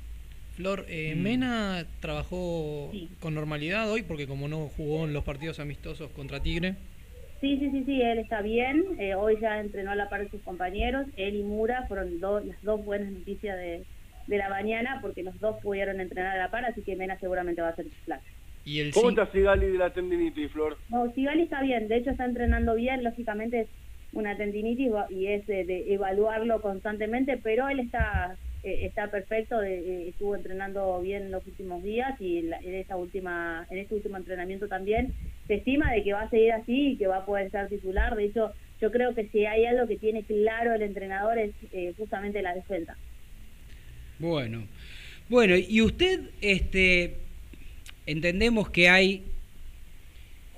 [0.60, 1.22] Flor, eh, Mm.
[1.22, 3.08] Mena trabajó Sí.
[3.18, 6.74] con normalidad hoy porque como no jugó en los partidos amistosos contra Tigre,
[7.40, 8.84] Sí, sí, sí, sí, él está bien.
[8.98, 11.06] Eh, hoy ya entrenó a la par de sus compañeros.
[11.16, 13.86] Él y Mura fueron do- las dos buenas noticias de,
[14.26, 17.62] de la mañana porque los dos pudieron entrenar a la par, así que Mena seguramente
[17.62, 18.20] va a ser titular.
[18.62, 20.76] y el ¿Cómo está Sigali de la tendinitis, Flor?
[20.88, 23.70] No, Sigali está bien, de hecho está entrenando bien, lógicamente
[24.12, 29.58] una tendinitis va- y es de, de evaluarlo constantemente, pero él está eh, está perfecto,
[29.58, 33.78] de- eh, estuvo entrenando bien en los últimos días y en, la- en última en
[33.78, 35.12] este último entrenamiento también
[35.46, 38.14] se estima de que va a seguir así y que va a poder ser titular.
[38.16, 41.92] De hecho, yo creo que si hay algo que tiene claro el entrenador es eh,
[41.96, 42.96] justamente la defensa.
[44.18, 44.62] Bueno,
[45.28, 47.16] bueno, y usted, este,
[48.06, 49.22] entendemos que hay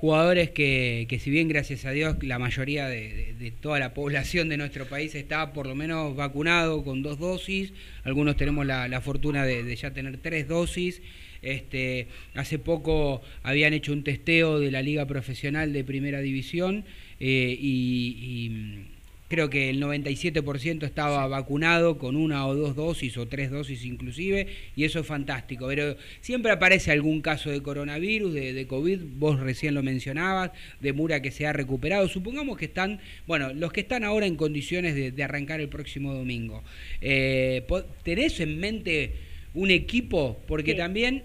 [0.03, 4.57] jugadores que, que si bien gracias a Dios la mayoría de, toda la población de
[4.57, 9.45] nuestro país está por lo menos vacunado con dos dosis, algunos tenemos la, la fortuna
[9.45, 11.01] de, ya tener tres dosis,
[11.41, 16.85] este, hace poco habían hecho un testeo de la liga profesional de primera división
[17.21, 18.87] eh, y,
[19.33, 24.47] creo que el 97% estaba vacunado con una o dos dosis o tres dosis inclusive,
[24.77, 25.67] y eso es fantástico.
[25.69, 30.93] Pero siempre aparece algún caso de coronavirus, de, de COVID, vos recién lo mencionabas, de
[30.93, 32.07] Mura que se ha recuperado.
[32.09, 36.13] Supongamos que están, bueno, los que están ahora en condiciones de, de arrancar el próximo
[36.13, 36.63] domingo.
[37.01, 37.65] Eh,
[38.03, 39.13] ¿Tenés en mente
[39.55, 40.43] un equipo?
[40.47, 40.77] Porque Sí.
[40.77, 41.23] también...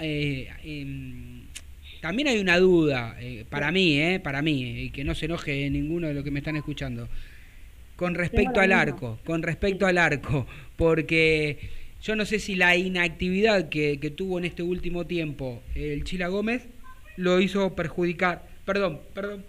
[0.00, 1.36] eh, em,
[2.00, 5.68] también hay una duda, eh, para mí, eh, para mí, y que no se enoje
[5.70, 7.08] ninguno de los que me están escuchando,
[7.96, 11.58] con respecto al arco, con respecto al arco, porque
[12.02, 16.28] yo no sé si la inactividad que, que tuvo en este último tiempo el Chila
[16.28, 16.68] Gómez
[17.16, 19.44] lo hizo perjudicar, perdón, perdón,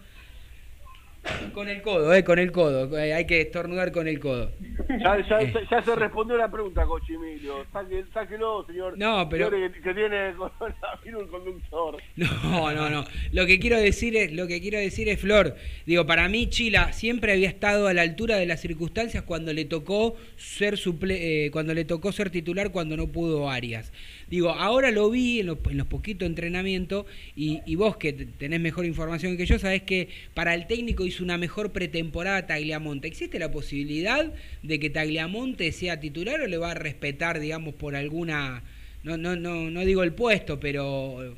[1.54, 4.52] con el codo, eh, con el codo, eh, hay que estornudar con el codo.
[4.90, 5.54] Ya, ya, Eh.
[5.70, 7.66] ya se respondió la pregunta, Cochi Emilio.
[7.74, 8.98] Saque, sáquelo, señor.
[8.98, 11.98] No, pero- Señor que, que tiene coronavirus el conductor.
[12.16, 13.06] No, no, no.
[13.32, 15.56] Lo que quiero decir es, lo que quiero decir es Flor.
[15.86, 19.66] Digo, para mí Chila siempre había estado a la altura de las circunstancias cuando le
[19.66, 23.92] tocó ser suple, eh, cuando le tocó ser titular cuando no pudo Arias.
[24.30, 28.60] Digo, ahora lo vi en los, en los poquitos entrenamientos y, y vos que tenés
[28.60, 33.08] mejor información que yo, sabés que para el técnico hizo una mejor pretemporada Tagliamonte.
[33.08, 34.32] ¿Existe la posibilidad
[34.64, 38.64] de que Tagliamonte sea titular o le va a respetar, digamos, por alguna,
[39.04, 41.36] no, no, no, no digo el puesto, pero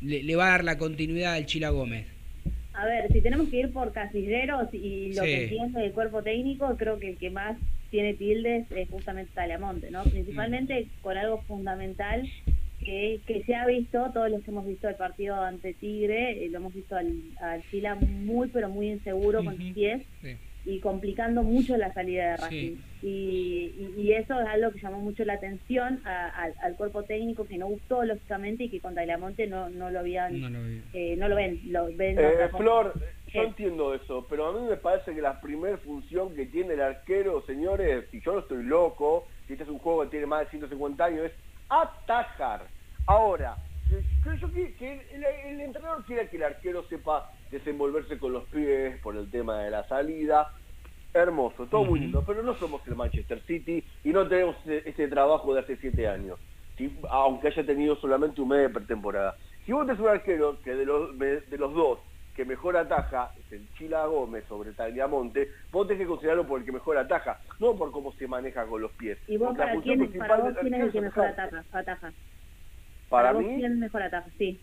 [0.00, 2.06] le, le va a dar la continuidad al Chila Gómez?
[2.74, 5.28] A ver, si tenemos que ir por casilleros y lo Sí.
[5.28, 7.56] que entiende el cuerpo técnico, creo que el que más
[7.90, 10.02] tiene tildes es justamente Talamonte, ¿no?
[10.02, 12.28] Principalmente con algo fundamental
[12.84, 16.48] que, que se ha visto, todos los que hemos visto el partido ante Tigre, eh,
[16.50, 20.36] lo hemos visto al, al Chila muy, pero muy inseguro con sus pies Sí.
[20.66, 22.42] y complicando mucho la salida de Sí.
[22.42, 22.76] Racing.
[23.02, 27.02] Y, y- y eso es algo que llamó mucho la atención a- al- al cuerpo
[27.04, 30.58] técnico que no gustó, lógicamente, y que con Talamonte no, no lo habían No lo
[30.94, 32.56] eh, no lo ven, lo ven Eh, cosa.
[32.58, 32.94] Flor,
[33.26, 33.46] yo Sí.
[33.46, 37.42] entiendo eso, pero a mí me parece que la primer función que tiene el arquero,
[37.46, 40.50] señores, si yo no estoy loco, si este es un juego que tiene más de
[40.50, 41.32] 150 años, es
[41.68, 42.68] atajar.
[43.06, 43.56] Ahora,
[44.22, 48.44] creo yo que, que el, el entrenador quiere que el arquero sepa desenvolverse con los
[48.44, 50.50] pies por el tema de la salida.
[51.12, 55.06] Hermoso, todo muy lindo, pero no somos el Manchester City y no tenemos ese, ese
[55.06, 56.40] trabajo de hace siete años,
[57.08, 59.36] aunque haya tenido solamente un mes de pretemporada.
[59.64, 62.00] Si vos tenés un arquero que de los, de, los dos
[62.34, 66.66] que mejor ataja es el Chila Gómez sobre Tagliamonte, vos tenés que considerarlo por el
[66.66, 69.16] que mejor ataja, no por cómo se maneja con los pies.
[69.28, 71.64] ¿Y vos para función quién, principal para vos quién es el que mejor ataja?
[71.72, 72.12] ataja?
[73.14, 74.02] Para mí, quién mejor?
[74.38, 74.60] Sí.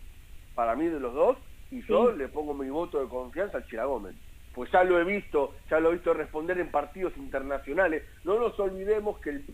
[0.54, 1.38] para mí de los dos,
[1.70, 4.14] y yo le pongo mi voto de confianza al Chila Gómez.
[4.54, 8.02] Pues ya lo he visto, ya lo he visto responder en partidos internacionales.
[8.24, 9.44] No nos olvidemos que, el,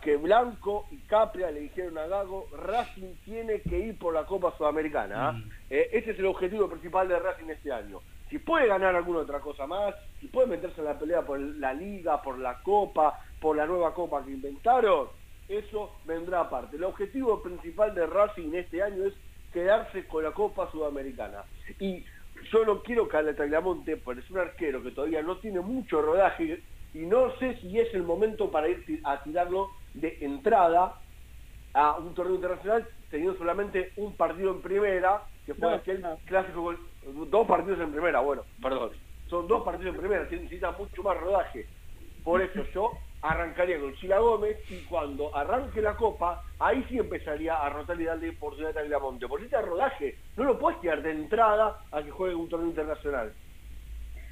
[0.00, 4.54] que Blanco y Capria le dijeron a Gago, Racing tiene que ir por la Copa
[4.56, 5.28] Sudamericana.
[5.28, 5.32] ¿ah?
[5.32, 5.50] Mm.
[5.68, 8.00] Eh, ese es el objetivo principal de Racing este año.
[8.30, 11.74] Si puede ganar alguna otra cosa más, si puede meterse en la pelea por la
[11.74, 15.08] Liga, por la Copa, por la nueva Copa que inventaron,
[15.48, 16.76] eso vendrá aparte.
[16.76, 19.14] El objetivo principal de Racing este año es
[19.52, 21.44] quedarse con la Copa Sudamericana.
[21.78, 22.04] Y
[22.50, 26.02] yo no quiero que a Tagliamonte, porque es un arquero que todavía no tiene mucho
[26.02, 31.00] rodaje y no sé si es el momento para ir a tirarlo de entrada
[31.72, 36.74] a un torneo internacional teniendo solamente un partido en primera, que fue aquel clásico,
[37.30, 38.90] dos partidos en primera, bueno, perdón,
[39.28, 41.66] son dos partidos en primera, que necesitan mucho más rodaje.
[42.22, 42.92] Por eso yo
[43.24, 48.04] arrancaría con Chila Gómez y cuando arranque la copa, ahí sí empezaría a rotar y
[48.04, 49.26] darle oportunidad a Tagliamonte.
[49.26, 53.32] Porque este rodaje no lo puedes tirar de entrada a que juegue un torneo internacional.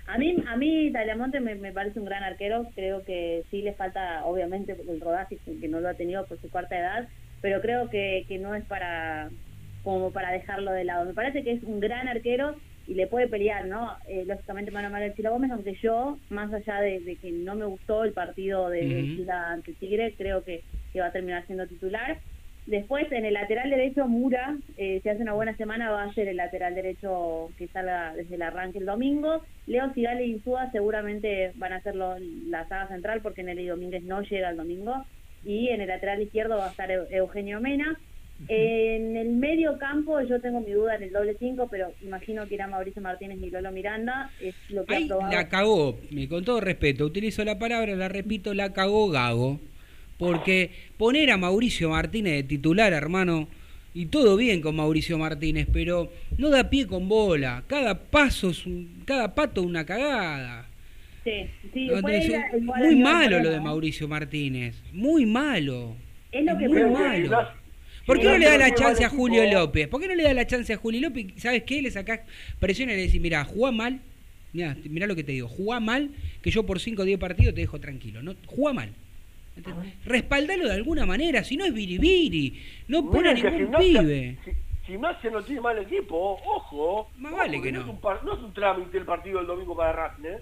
[0.07, 2.66] A mí, a mí Talamonte me, me parece un gran arquero.
[2.74, 6.50] Creo que sí le falta, obviamente, el rodaje que no lo ha tenido por su
[6.50, 7.09] cuarta edad,
[7.40, 9.31] pero creo que, que no es para
[9.85, 11.07] como para dejarlo de lado.
[11.07, 13.97] Me parece que es un gran arquero y le puede pelear, ¿no?
[14.07, 17.33] Eh, lógicamente mano a mano el Chila Gómez, aunque yo, más allá de, de que
[17.33, 19.14] no me gustó el partido de, de Ujú.
[19.16, 22.21] Chila ante Tigre, creo que, que va a terminar siendo titular.
[22.64, 26.29] Después, en el lateral derecho, Mura, eh, si hace una buena semana, va a ser
[26.29, 29.42] el lateral derecho que salga desde el arranque el domingo.
[29.66, 34.05] Leo Sigale y Insúa seguramente van a ser lo- la saga central porque Nelly Domínguez
[34.05, 35.07] no llega el domingo.
[35.42, 38.01] Y en el lateral izquierdo va a estar Eu- Eugenio Mena.
[38.48, 42.55] En el medio campo yo tengo mi duda en el doble 5, pero imagino que
[42.55, 44.31] irá Mauricio Martínez y Lolo Miranda.
[44.40, 45.33] Es lo que ha probado.
[45.33, 49.61] la cagó, me- con todo respeto, utilizo la palabra, la repito, la cagó Gago.
[50.18, 53.48] Porque poner a Mauricio Martínez de titular, hermano,
[53.94, 57.64] y todo bien con Mauricio Martínez, pero no da pie con bola.
[57.66, 60.66] Cada paso es un- cada pato una cagada.
[61.24, 63.61] Sí, sí, No, puede es ir a- igual a muy malo lo de.
[63.61, 65.96] Mauricio Martínez, muy malo.
[66.31, 67.48] Es lo que muy malo.
[68.07, 69.43] ¿Por qué no le da no la chance a Julio.
[69.53, 69.88] López?
[69.88, 71.27] ¿Por qué no le da la chance a Julio López?
[71.37, 71.81] ¿Sabes qué?
[71.83, 72.21] Le sacás
[72.59, 74.01] presión y le decís, mira, jugá mal.
[74.53, 76.11] Mirá, mirá lo que te digo, jugá mal,
[76.43, 78.23] que yo por 5 o 10 partidos te dejo tranquilo.
[78.23, 78.91] No, jugá mal.
[80.05, 82.61] Respaldalo de alguna manera, si no es biribiri.
[82.88, 84.38] No pone a ningún Gimnasia- pibe.
[84.45, 84.51] Si,
[84.87, 87.11] Gimnasia no tiene mal equipo, ojo.
[87.17, 87.81] Más ojo, vale que no.
[87.83, 90.38] Es un par- no es un trámite el partido del domingo para Racing, ¿eh?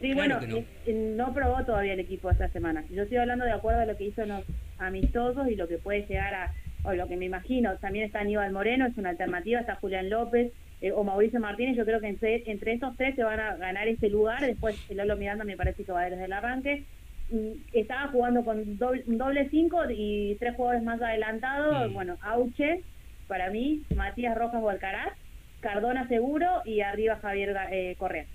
[0.00, 1.26] Sí, Claro bueno, no.
[1.26, 2.84] no probó todavía el equipo esta semana.
[2.90, 4.44] Yo estoy hablando de acuerdo a lo que hizo en los
[4.78, 6.52] amistosos y lo que puede llegar a,
[6.84, 7.76] o lo que me imagino.
[7.78, 11.76] También está Aníbal Moreno, es una alternativa, está Julián López eh, o Mauricio Martínez.
[11.76, 14.40] Yo creo que entre, entre estos tres se van a ganar este lugar.
[14.44, 16.84] Después el Lolo Miranda me parece que va desde el arranque.
[17.30, 21.90] Mm, Estaba jugando con doble, un doble cinco y tres jugadores más adelantados.
[21.90, 21.94] Mm.
[21.94, 22.82] Bueno, Auche,
[23.28, 25.12] para mí, Matías Rojas o Alcaraz,
[25.60, 28.26] Cardona seguro y arriba Javier eh, Correa.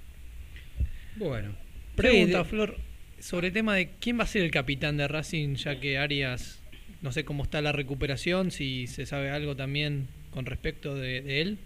[1.17, 1.51] Bueno.
[1.95, 2.75] Pregunta, Sí, Flor,
[3.19, 6.61] sobre el tema de quién va a ser el capitán de Racing, ya que Arias,
[7.01, 11.41] no sé cómo está la recuperación, si se sabe algo también con respecto de, de
[11.41, 11.57] él.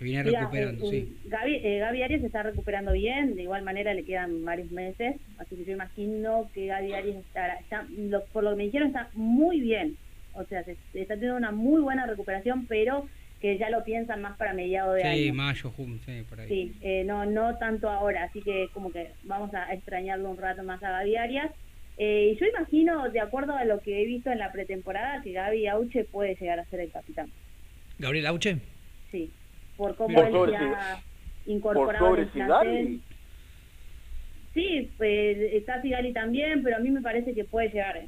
[0.00, 0.96] viene Mira, recuperando, eh, sí.
[0.96, 4.70] eh, Gaby, eh, Gaby Arias se está recuperando bien, de igual manera le quedan varios
[4.70, 8.64] meses, así que yo imagino que Gaby Arias estará, está, lo- por lo que me
[8.64, 9.96] dijeron, está muy bien.
[10.32, 13.08] O sea, se, se está teniendo una muy buena recuperación, pero
[13.44, 15.34] que ya lo piensan más para mediados de Sí, año.
[15.34, 16.48] mayo, junio, sí, por ahí.
[16.48, 20.62] Sí, eh, no, no tanto ahora, así que como que vamos a extrañarlo un rato
[20.62, 21.50] más a Gaby Arias.
[21.98, 25.32] Eh, y yo imagino, de acuerdo a lo que he visto en la pretemporada, que
[25.32, 27.30] Gaby Auche puede llegar a ser el capitán.
[27.98, 28.56] Gabriel Auche.
[29.10, 29.30] Sí,
[29.76, 31.02] por cómo Por él sobre se ha
[31.44, 32.76] Por incorporado sobre en el plantel.
[32.78, 33.00] Sigali.
[34.54, 37.98] Sí, pues, está Sigali también, pero a mí me parece que puede llegar.
[37.98, 38.06] ¿eh?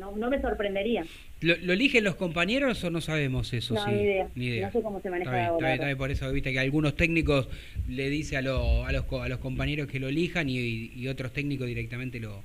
[0.00, 1.04] No, no me sorprendería.
[1.42, 3.74] ¿Lo, lo eligen los compañeros o no sabemos eso?
[3.74, 3.90] No, sí?
[4.34, 4.66] ni idea.
[4.66, 6.96] No sé cómo se maneja Está bien, la está bien, por eso viste que algunos
[6.96, 7.48] técnicos
[7.88, 10.58] le dice a, lo- a, los, a los compañeros que lo elijan y,
[10.96, 12.42] y otros técnicos directamente lo,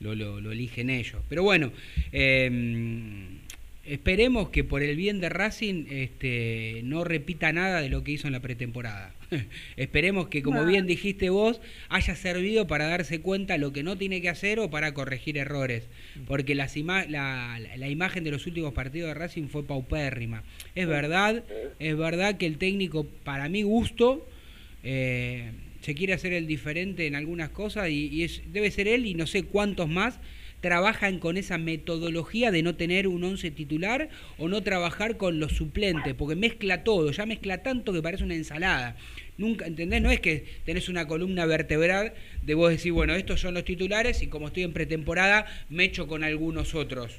[0.00, 1.22] lo, lo- lo eligen ellos.
[1.28, 1.72] Pero bueno,
[2.12, 2.50] eh,
[3.88, 8.26] esperemos que por el bien de Racing este, no repita nada de lo que hizo
[8.26, 9.14] en la pretemporada.
[9.76, 10.66] esperemos que, como No.
[10.66, 14.70] bien dijiste vos, haya servido para darse cuenta lo que no tiene que hacer o
[14.70, 15.84] para corregir errores.
[16.26, 20.44] Porque las ima- la, la- imagen de los últimos partidos de Racing fue paupérrima.
[20.74, 21.44] Es verdad,
[21.78, 24.26] es verdad que el técnico, para mi gusto,
[24.82, 29.06] eh, se quiere hacer el diferente en algunas cosas y, y es, debe ser él
[29.06, 30.18] y no sé cuántos más
[30.60, 35.52] trabajan con esa metodología de no tener un once titular o no trabajar con los
[35.52, 38.96] suplentes, porque mezcla todo, ya mezcla tanto que parece una ensalada.
[39.36, 40.02] Nunca, ¿entendés?
[40.02, 44.22] No es que tenés una columna vertebral de vos decir, bueno, estos son los titulares
[44.22, 47.16] y como estoy en pretemporada, me echo con algunos otros.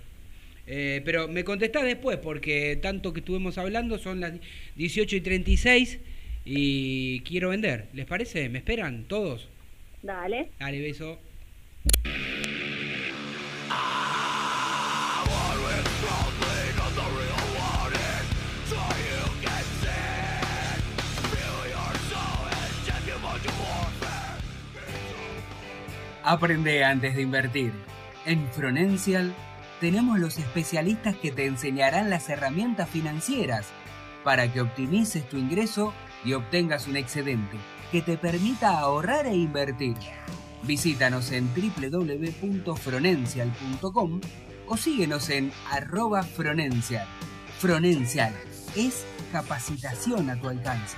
[0.68, 4.34] Eh, pero me contestás después, porque tanto que estuvimos hablando son las
[4.76, 6.00] 18 y 36
[6.46, 7.86] y quiero vender.
[7.94, 8.50] ¿Les parece?
[8.50, 9.48] ¿Me esperan todos?
[10.04, 10.50] Dale.
[10.60, 11.20] Dale, beso.
[26.30, 27.74] Aprende antes de invertir.
[28.28, 29.34] En Fronencial
[29.80, 33.66] tenemos los especialistas que te enseñarán las herramientas financieras
[34.24, 35.92] para que optimices tu ingreso
[36.24, 37.58] y obtengas un excedente
[37.92, 39.96] que te permita ahorrar e invertir.
[40.64, 44.22] Visítanos en www.fronencial.com
[44.68, 47.08] o síguenos en arroba Fronencial.
[47.60, 48.34] Fronencial
[48.76, 50.98] es capacitación a tu alcance.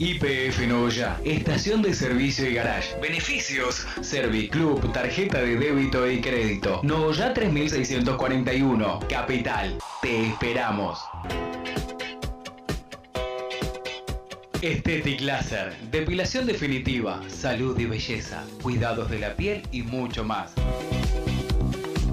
[0.00, 2.96] IPF Novoya, estación de servicio y garage.
[3.00, 6.80] Beneficios: Serviclub, tarjeta de débito y crédito.
[6.84, 9.76] Novoya 3641, Capital.
[10.00, 11.00] Te esperamos.
[14.62, 20.52] Estetic Laser, depilación definitiva, salud y belleza, cuidados de la piel y mucho más.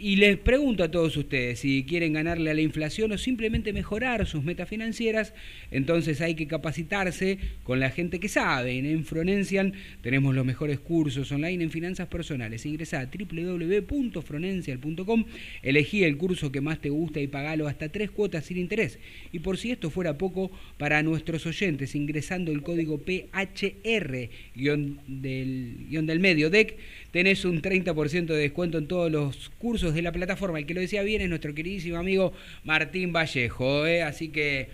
[0.02, 4.26] Y les pregunto a todos ustedes si quieren ganarle a la inflación o simplemente mejorar
[4.26, 5.34] sus metas financieras,
[5.72, 8.78] entonces hay que capacitarse con la gente que sabe.
[8.78, 12.66] En Fronencial tenemos los mejores cursos online en finanzas personales.
[12.66, 15.26] Ingresa a www.fronencial.com,
[15.64, 19.00] elegí el curso que más te gusta y pagalo hasta tres cuotas sin interés.
[19.34, 26.06] Y por si esto fuera poco, para nuestros oyentes, ingresando el código PHR del, guion
[26.06, 26.78] del medio DEC,
[27.12, 30.60] tenés un 30% de descuento en todos los cursos de la plataforma.
[30.60, 32.34] El que lo decía bien es nuestro queridísimo amigo
[32.64, 33.86] Martín Vallejo.
[33.86, 34.04] ¿eh?
[34.04, 34.70] Así que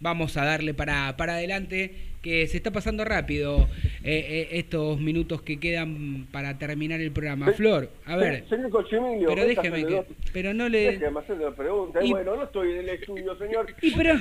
[0.00, 1.94] vamos a darle para, para adelante,
[2.24, 3.68] que se está pasando rápido
[4.02, 7.52] eh, eh, estos minutos que quedan para terminar el programa.
[7.52, 8.48] Flor, a ver.
[8.48, 10.02] Señor Cochimilio, pero déjeme que.
[10.32, 10.92] Pero no le.
[10.98, 11.20] Déjeme
[11.54, 12.02] pregunta.
[12.02, 13.66] Y- bueno, no estoy en el estudio, señor.
[13.82, 14.14] Y pero,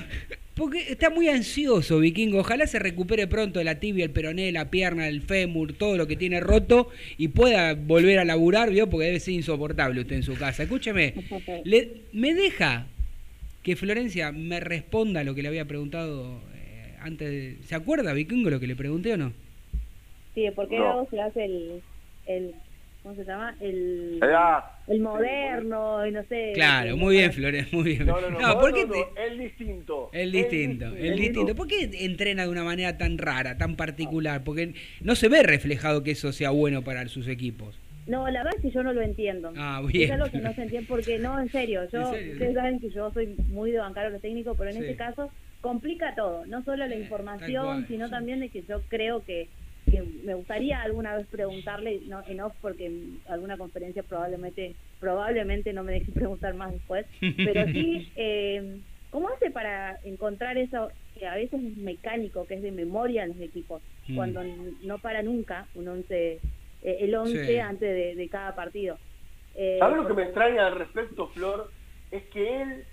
[0.54, 2.40] porque está muy ansioso, Vikingo.
[2.40, 6.18] Ojalá se recupere pronto la tibia, el peroné, la pierna, el fémur, todo lo que
[6.18, 8.90] tiene roto y pueda volver a laburar, ¿vio?
[8.90, 10.64] Porque debe ser insoportable usted en su casa.
[10.64, 11.14] Escúcheme,
[11.64, 12.86] le- ¿me deja
[13.64, 16.42] que Florencia me responda lo que le había preguntado
[17.04, 17.30] antes?
[17.30, 19.34] de- ¿Se acuerda, Vikingo, lo que le pregunté o no?
[20.36, 20.84] Sí, porque No.
[20.86, 21.82] luego se hace el,
[22.26, 22.56] el
[23.04, 23.56] ¿cómo se llama?
[23.60, 24.20] El,
[24.88, 26.52] el moderno y no sé.
[26.56, 28.06] Claro, muy bien, Florencia, muy bien.
[28.06, 30.10] no, no, no, No, ¿por no, qué no, te- el distinto.
[30.14, 31.56] El distinto, el distinto.
[31.56, 34.44] ¿Por qué entrena de una manera tan rara, tan particular?
[34.44, 37.78] Porque no se ve reflejado que eso sea bueno para sus equipos.
[38.08, 39.54] No, la verdad es que yo no lo entiendo.
[39.56, 40.06] Ah, bien.
[40.06, 42.80] Es algo que no se entiende porque no, en serio, yo, En serio, ustedes saben
[42.80, 44.82] que yo soy muy de bancar a los técnicos, pero en Sí.
[44.84, 45.30] este caso
[45.64, 48.12] complica todo, no solo la información, cual, sino sí.
[48.12, 49.50] también de que yo creo que,
[49.90, 55.72] que me gustaría alguna vez preguntarle, no, en off porque en alguna conferencia probablemente probablemente
[55.72, 57.06] no me deje preguntar más después,
[57.38, 58.78] pero sí, eh,
[59.10, 63.30] ¿cómo hace para encontrar eso que a veces es mecánico, que es de memoria en
[63.30, 64.16] los equipos, Mm.
[64.18, 64.44] cuando
[64.84, 66.34] no para nunca un once,
[66.82, 67.58] eh, el 11 Sí.
[67.58, 69.00] antes de, de cada partido?
[69.56, 71.72] Eh, ¿Sabes lo que me extraña al respecto, Flor?
[72.12, 72.86] Es que él,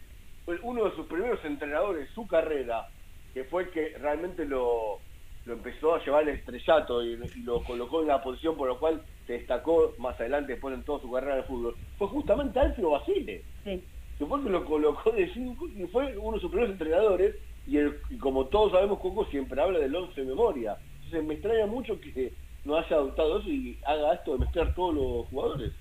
[0.62, 2.86] uno de sus primeros entrenadores, su carrera,
[3.32, 5.01] que fue el que realmente lo,
[5.45, 8.78] lo empezó a llevar al estrellato y, y lo colocó en la posición por la
[8.78, 12.91] cual se destacó más adelante después en toda su carrera de fútbol, fue justamente Alfio
[12.91, 13.45] Basile.
[13.64, 13.84] Sí.
[14.18, 17.36] que fue el que lo colocó de cinco y fue uno de sus primeros entrenadores
[17.66, 21.34] y, el- y como todos sabemos Coco siempre habla del 11 de memoria entonces me
[21.34, 22.32] extraña mucho que
[22.64, 25.72] no haya adoptado eso y haga esto de mezclar todos los jugadores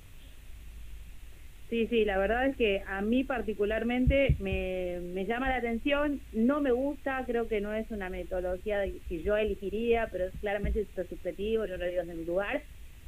[1.70, 6.62] Sí, sí, la verdad es que a mí particularmente me, me llama la atención, no
[6.62, 11.02] me gusta, creo que no es una metodología que yo elegiría, pero es claramente esto
[11.04, 12.66] es subjetivo, yo no lo digo desde mi lugar,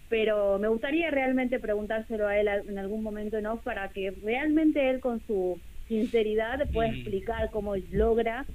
[0.07, 4.91] pero me gustaría realmente preguntárselo a él en algún momento en off para que realmente
[4.91, 6.93] él con su sinceridad pueda Mm.
[6.93, 8.47] explicar cómo logra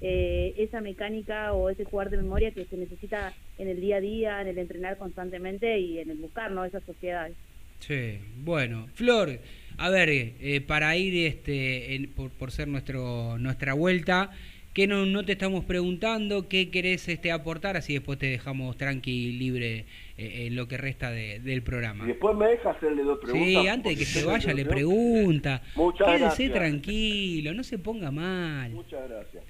[0.00, 4.00] eh, esa mecánica o ese jugar de memoria que se necesita en el día a
[4.00, 6.64] día, en el entrenar constantemente y en el buscar ¿no?
[6.64, 7.38] esas sociedades.
[7.86, 9.40] Sí, bueno, Flor,
[9.76, 14.30] a ver, eh, para ir este, en- por, por ser nuestro nuestra vuelta,
[14.72, 16.48] ¿qué no, no te estamos preguntando?
[16.48, 17.76] ¿Qué querés este, aportar?
[17.76, 22.04] Así después te dejamos tranqui, libre eh, en lo que resta de- del programa.
[22.04, 23.48] Y después me deja hacerle dos preguntas.
[23.62, 25.62] Sí, antes de que se vaya le pregunta.
[25.74, 26.52] Muchas Quédese gracias.
[26.52, 28.70] tranquilo, no se ponga mal.
[28.70, 29.44] Muchas gracias.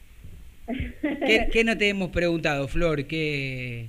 [1.26, 3.04] ¿Qué, qué no te hemos preguntado, Flor?
[3.04, 3.88] ¿Qué...?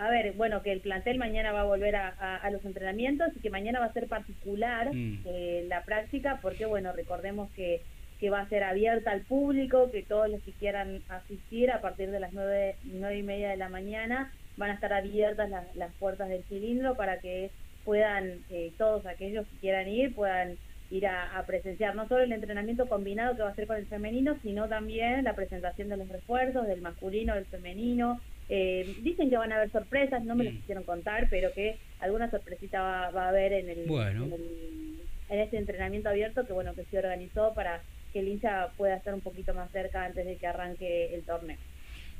[0.00, 3.28] A ver, bueno, que el plantel mañana va a volver a, a- a los entrenamientos
[3.36, 5.26] y que mañana va a ser particular Mm.
[5.26, 7.82] eh, la práctica porque, bueno, recordemos que,
[8.18, 12.10] que va a ser abierta al público, que todos los que quieran asistir a partir
[12.10, 15.94] de las nueve, nueve y media de la mañana van a estar abiertas las, las
[15.96, 17.50] puertas del cilindro para que
[17.84, 20.56] puedan, eh, todos aquellos que quieran ir, puedan
[20.88, 23.86] ir a, a presenciar no solo el entrenamiento combinado que va a ser con el
[23.86, 28.22] femenino, sino también la presentación de los refuerzos, del masculino, del femenino.
[28.52, 30.56] Eh, dicen que van a haber sorpresas, no me las Mm.
[30.56, 34.24] quisieron contar, pero que alguna sorpresita va, va a haber en el, Bueno.
[34.24, 34.96] en el-
[35.28, 37.80] en este entrenamiento abierto que bueno que se organizó para
[38.12, 41.56] que el hincha pueda estar un poquito más cerca antes de que arranque el torneo.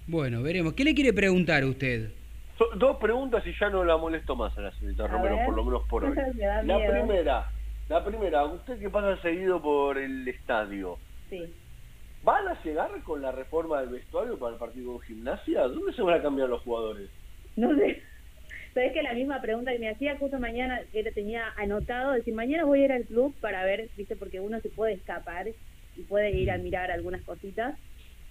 [0.07, 0.75] Bueno, veremos.
[0.75, 2.11] ¿Qué le quiere preguntar usted?
[2.57, 5.47] So- dos preguntas y ya no la molesto más a la señorita A Romero, ver.
[5.47, 6.15] por lo menos por hoy.
[6.35, 6.93] Me da La miedo.
[6.93, 7.47] primera,
[7.89, 10.97] la primera, usted que pasa seguido por el estadio,
[11.29, 11.43] Sí.
[12.23, 15.63] ¿Van a llegar con la reforma del vestuario para el partido con gimnasia?
[15.63, 17.09] ¿Dónde se van a cambiar los jugadores?
[17.57, 18.03] No sé.
[18.75, 22.65] Sabes que la misma pregunta que me hacía justo mañana, era, tenía anotado, decir, mañana
[22.65, 25.49] voy a ir al club para ver, viste, porque uno se puede escapar
[25.97, 27.77] y puede ir a mirar algunas cositas,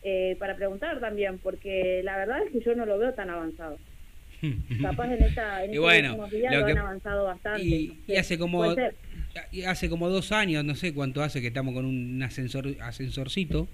[0.02, 3.78] eh, para preguntar también, porque la verdad es que yo no lo veo tan avanzado.
[4.82, 7.62] Capaz en, esta, en Y estos bueno, últimos días lo lo que- han avanzado bastante.
[7.62, 8.64] Y, no y sé, hace como
[9.68, 13.68] hace como dos años, no sé cuánto hace que estamos con un ascensor ascensorcito.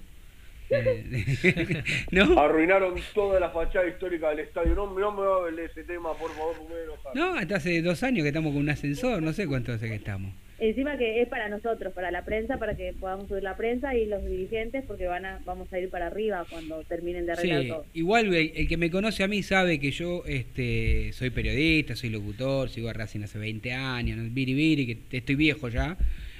[2.10, 2.38] ¿No?
[2.38, 4.74] Arruinaron toda la fachada histórica del estadio.
[4.74, 7.16] No, no me hable de ese tema, por favor, porque me voy a enojar.
[7.16, 9.94] No, hasta hace dos años que estamos con un ascensor, no sé cuánto hace que
[9.94, 10.32] estamos.
[10.58, 14.06] Encima que es para nosotros, para la prensa, para que podamos subir la prensa y
[14.06, 17.68] los dirigentes, porque van a, vamos a ir para arriba cuando terminen de arreglar Sí,
[17.68, 17.84] todo.
[17.92, 22.08] igual el, el que me conoce a mí sabe que yo este, soy periodista, soy
[22.08, 25.98] locutor, sigo a Racing hace 20 años, Viri, que estoy viejo ya.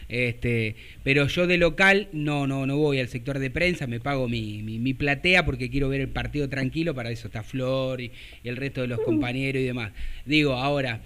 [0.09, 4.29] Este, pero yo de local no, no, no voy al sector de prensa, me pago
[4.29, 8.13] mi, mi, mi platea porque quiero ver el partido tranquilo, para eso está Flor y,
[8.45, 9.93] y el resto de los compañeros y demás.
[10.25, 11.01] Digo, ahora,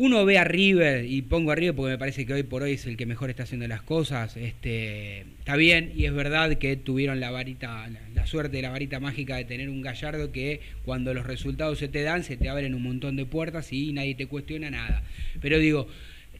[0.00, 2.72] uno ve a River y pongo a River porque me parece que hoy por hoy
[2.72, 4.34] es el que mejor está haciendo las cosas.
[4.38, 8.70] Este, está bien y es verdad que tuvieron la varita, la, la suerte de la
[8.70, 12.48] varita mágica de tener un gallardo que cuando los resultados se te dan se te
[12.48, 15.02] abren un montón de puertas y nadie te cuestiona nada.
[15.42, 15.86] Pero digo,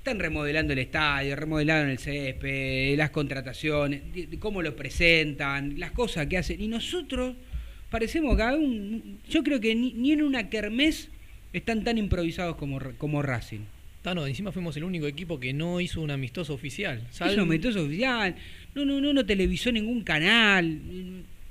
[0.01, 4.01] están remodelando el estadio, remodelaron el césped, las contrataciones,
[4.38, 6.59] cómo lo presentan, las cosas que hacen.
[6.59, 7.36] Y nosotros
[7.90, 11.11] parecemos que aún, yo creo que ni, ni en una kermés
[11.53, 13.61] están tan improvisados como, como Racing.
[14.01, 17.07] Tano, encima fuimos el único equipo que no hizo un amistoso oficial.
[17.11, 18.34] Es un amistoso oficial,
[18.74, 20.80] no, no, no, no televisó ningún canal,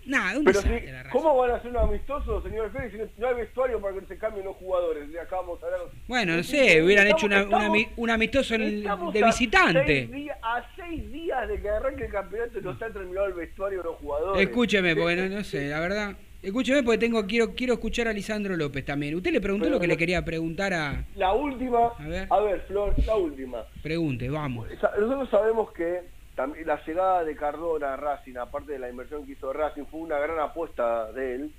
[0.10, 1.18] nada, un Pero desastre si, la Racing.
[1.20, 4.18] ¿cómo van a hacer un amistoso, señor Félix, si no hay vestuario para que se
[4.18, 5.08] cambien los jugadores?
[5.10, 5.82] Le acabamos de hablar.
[6.08, 9.86] Bueno, no sé, hubieran hecho una- Estamos- un amistoso en de a visitante.
[9.86, 13.78] seis días- a seis días de que arranque el campeonato no está terminado el vestuario
[13.80, 14.42] de los jugadores.
[14.42, 16.16] Escúcheme, porque no, no sé, la verdad.
[16.42, 19.14] Escúcheme porque tengo quiero quiero escuchar a Lisandro López también.
[19.14, 21.04] Usted le preguntó Pero lo que le quería preguntar a...
[21.16, 22.28] La última, A ver.
[22.30, 23.66] a ver, Flor, la última.
[23.84, 24.66] Pregunte, vamos.
[24.72, 26.00] Nosotros sabemos que
[26.40, 30.00] también la llegada de Cardona a Racing, aparte de la inversión que hizo Racing, fue
[30.00, 31.54] una gran apuesta de él,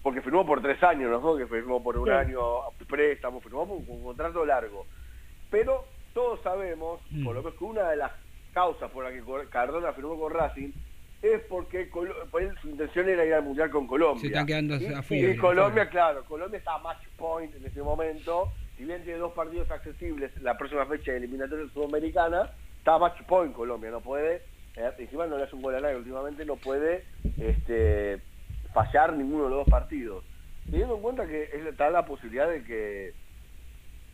[0.00, 1.36] porque firmó por tres años, ¿no?
[1.36, 2.12] Que firmó por un Sí.
[2.12, 2.40] año
[2.88, 4.86] préstamo, firmó por un contrato largo.
[5.50, 7.24] Pero todos sabemos, Mm.
[7.24, 8.12] por lo menos que una de las
[8.52, 10.70] causas por la que Cardona firmó con Racing
[11.20, 14.20] es porque Colo- pues, su intención era ir al Mundial con Colombia.
[14.20, 15.30] Se están quedando Y- afuera.
[15.30, 18.52] Y Colombia, claro, Colombia está a match point en ese momento.
[18.76, 22.52] Si bien tiene dos partidos accesibles, la próxima fecha de eliminatoria sudamericana,
[22.84, 24.42] está a match point Colombia, no puede,
[24.76, 27.06] eh, encima no le hace un gol a nadie, últimamente no puede
[27.38, 28.20] este,
[28.74, 30.22] fallar ninguno de los dos partidos.
[30.68, 33.14] Teniendo en cuenta que es- está la posibilidad de que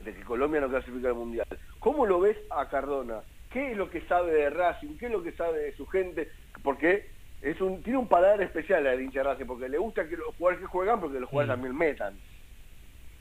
[0.04, 1.46] de que Colombia no clasifique al Mundial.
[1.78, 3.22] ¿Cómo lo ves a Cardona?
[3.50, 4.96] ¿Qué es lo que sabe de Racing?
[4.96, 6.28] ¿Qué es lo que sabe de su gente?
[6.62, 7.10] Porque
[7.42, 10.60] es un tiene un paladar especial al hincha Racing, porque le gusta que los jugadores
[10.60, 12.18] que juegan, porque los jugadores también metan.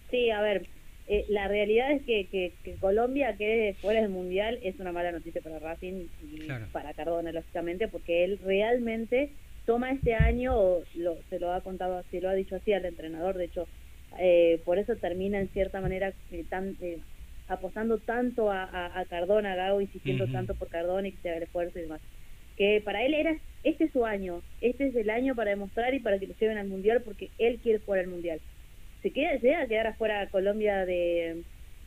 [0.10, 0.62] Sí, a ver,
[1.10, 5.12] eh, la realidad es que, que, que Colombia quede fuera del Mundial es una mala
[5.12, 6.68] noticia para Racing y Claro.
[6.72, 9.32] para Cardona, lógicamente, porque él realmente
[9.66, 12.86] toma este año, o lo, se lo ha contado, se lo ha dicho así al
[12.86, 13.68] entrenador, de hecho,
[14.20, 16.98] eh, por eso termina en cierta manera eh, tan, eh,
[17.48, 21.30] apostando tanto a, a, a Cardona, a Gago, insistiendo tanto por Cardona y que se
[21.30, 22.02] haga el esfuerzo y demás.
[22.58, 26.00] Que para él era, este es su año, este es el año para demostrar y
[26.00, 28.40] para que lo lleven al Mundial porque él quiere jugar al Mundial.
[29.02, 31.44] Se queda, se llega a quedar afuera Colombia de,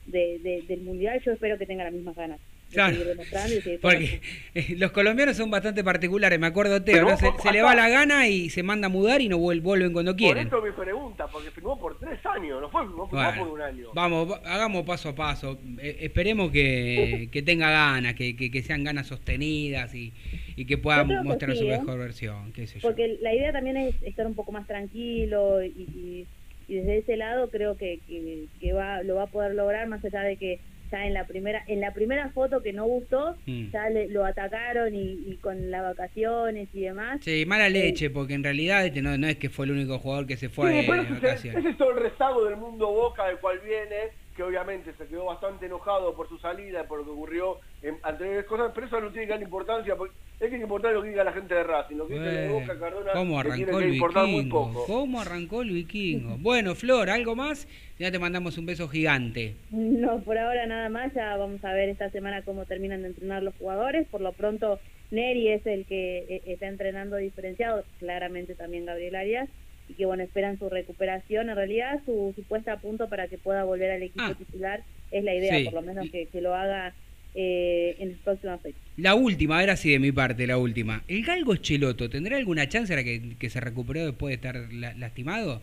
[0.07, 2.39] de- de- del Mundial, yo espero que tenga las mismas ganas.
[2.39, 2.93] de Claro.
[2.95, 4.21] seguir demostrando y seguir Porque
[4.55, 8.49] eh, los colombianos son bastante particulares, me acuerdo Teo, se, le va la gana y
[8.49, 10.47] se manda a mudar y no vuel- vuelven cuando Por quieren.
[10.47, 13.61] eso mi pregunta, porque firmó por tres años, no fue no firmó Bueno, por un
[13.61, 13.89] año.
[13.93, 15.61] Vamos, va- hagamos paso a paso.
[15.83, 20.15] Eh, esperemos que, que tenga ganas, que, que- que sean ganas sostenidas y,
[20.57, 21.77] y que pueda mostrar sí, su ¿eh?
[21.79, 22.89] mejor versión, qué sé yo.
[22.89, 26.27] Porque la idea también es estar un poco más tranquilo y, y-
[26.73, 30.03] y desde ese lado creo que, que, que va, lo va a poder lograr más
[30.05, 30.59] allá de que
[30.91, 33.71] ya en la primera en la primera foto que no gustó Mm.
[33.73, 38.35] ya le- lo atacaron y, y con las vacaciones y demás Sí, mala leche, porque
[38.35, 40.87] en realidad este no, no es que fue el único jugador que se fue Sí,
[40.89, 41.61] pero ese, vacaciones.
[41.61, 45.27] ese es todo el rezago del mundo Boca del cual viene, que obviamente se quedó
[45.27, 49.11] bastante enojado por su salida, por lo que ocurrió en anteriores cosas, pero eso no
[49.11, 50.15] tiene gran importancia, porque
[50.47, 52.49] es que importa lo que diga la gente de Racing, lo que dice la de
[52.49, 54.85] Boca, Cardona, ¿Cómo le tiene arrancó el importar vikingo?
[54.87, 56.37] ¿Cómo arrancó el vikingo?
[56.39, 57.69] Bueno, Flor, ¿algo más?
[57.99, 59.55] Ya te mandamos un beso gigante.
[59.71, 63.43] no por ahora nada más ya vamos a ver esta semana cómo terminan de entrenar
[63.43, 64.81] los jugadores por lo pronto
[65.11, 69.49] Neri es el que eh, está entrenando diferenciado claramente también Gabriel Arias
[69.89, 73.37] y que bueno esperan su recuperación en realidad su, su puesta a punto para que
[73.39, 74.35] pueda volver al equipo Ah.
[74.37, 75.65] titular es la idea Sí.
[75.65, 76.95] por lo menos que, que lo haga
[77.35, 81.03] eh, en las próximas fechas La última, ahora sí de mi parte, la última.
[81.09, 84.95] ¿El Galgo Cheloto tendrá alguna chance ahora que, que se recuperó después de estar la-
[84.95, 85.61] lastimado?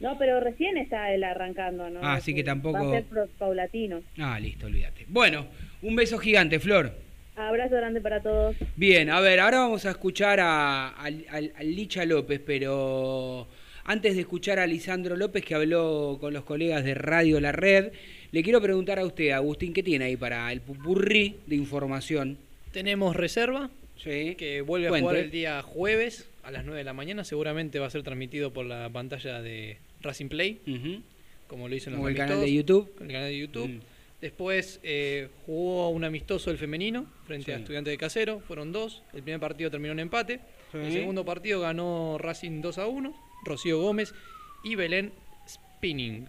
[0.00, 3.28] no pero recién está él arrancando no Ah, así que tampoco- va a ser pro-
[3.38, 5.04] paulatino Ah, listo, olvídate.
[5.08, 5.46] Bueno,
[5.82, 6.94] un beso gigante, Flor.
[7.36, 11.22] abrazo grande para todos Bien, a ver, ahora vamos a escuchar a, al
[11.64, 13.46] Licha López, pero
[13.84, 17.92] antes de escuchar a Lisandro López que habló con los colegas de Radio La Red,
[18.32, 22.38] le quiero preguntar a usted, Agustín, ¿qué tiene ahí para el pupurrí de información?
[22.72, 24.34] Tenemos reserva, Sí.
[24.36, 27.24] que vuelve a jugar el día jueves a las 9 de la mañana.
[27.24, 30.60] Seguramente va a ser transmitido por la pantalla de Racing Play,
[31.48, 32.94] como lo hizo en los el canal de YouTube.
[32.96, 33.68] con el canal de YouTube.
[33.68, 33.80] Mm.
[34.20, 37.56] Después eh, jugó un amistoso el femenino frente a.
[37.56, 39.02] Estudiantes de Casero, fueron dos.
[39.14, 40.40] El primer partido terminó en empate.
[40.72, 40.78] Sí.
[40.78, 43.14] El segundo partido ganó Racing 2 a 1,
[43.44, 44.14] Rocío Gómez
[44.62, 45.12] y Belén
[45.48, 46.28] Spinning.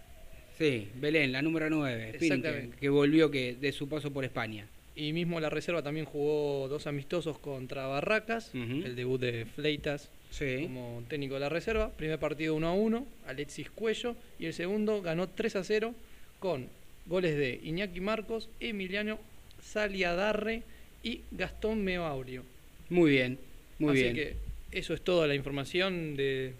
[0.61, 2.77] Sí, Belén, la número 9, Exactamente.
[2.79, 4.67] que volvió que de su paso por España.
[4.95, 10.59] Y mismo la reserva también jugó dos amistosos contra Barracas, el debut de Fleitas Sí.
[10.63, 11.89] como técnico de la reserva.
[11.89, 14.15] Primer partido 1 a 1, Alexis Cuello.
[14.39, 15.95] Y el segundo ganó 3 a 0
[16.39, 16.67] con
[17.07, 19.17] goles de Iñaki Marcos, Emiliano
[19.63, 20.61] Saliadarre
[21.03, 22.43] y Gastón Meaurio.
[22.89, 23.39] Muy bien,
[23.79, 24.15] muy Así bien.
[24.15, 24.35] que
[24.71, 26.53] eso es toda la información de,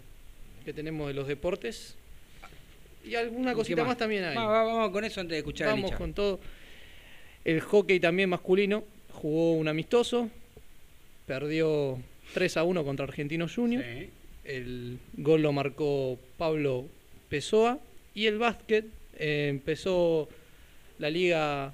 [0.64, 1.96] que tenemos de los deportes.
[3.04, 3.96] Y alguna ¿Qué cosita más?
[3.96, 4.36] también hay.
[4.36, 6.40] Va- va- vamos con eso antes de escuchar Vamos con todo.
[7.44, 10.30] El hockey también masculino jugó un amistoso,
[11.26, 11.98] perdió
[12.34, 13.84] 3 a 1 contra Argentinos Juniors.
[13.84, 14.08] Sí.
[14.44, 16.86] El gol lo marcó Pablo
[17.28, 17.78] Pessoa.
[18.14, 18.84] Y el básquet
[19.18, 20.28] eh, empezó
[20.98, 21.72] la liga,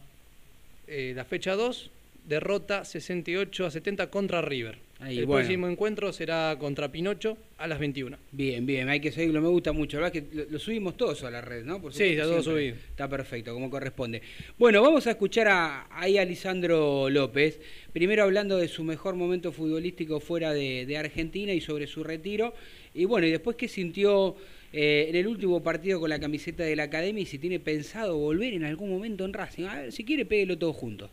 [0.87, 1.91] eh, la fecha 2,
[2.27, 4.79] derrota 68 a 70 contra River.
[5.01, 5.45] Ahí, el bueno.
[5.45, 8.19] próximo encuentro será contra Pinocho a las 21.
[8.33, 9.99] Bien, bien, hay que seguirlo, me gusta mucho.
[10.01, 11.81] La verdad es que lo, lo subimos todos a la red, ¿no?
[11.81, 12.73] Por Sí, supuesto, está todo siempre.
[12.73, 12.77] subido.
[12.91, 14.23] Está perfecto, como corresponde.
[14.59, 17.61] Bueno, vamos a escuchar a, ahí a Lisandro López.
[17.93, 22.53] Primero hablando de su mejor momento futbolístico fuera de, de Argentina y sobre su retiro.
[22.93, 24.35] Y bueno, y después qué sintió
[24.73, 28.17] eh, en el último partido con la camiseta de la academia y si tiene pensado
[28.19, 29.65] volver en algún momento en Racing.
[29.67, 31.11] A ver, si quiere, péguelo todo juntos.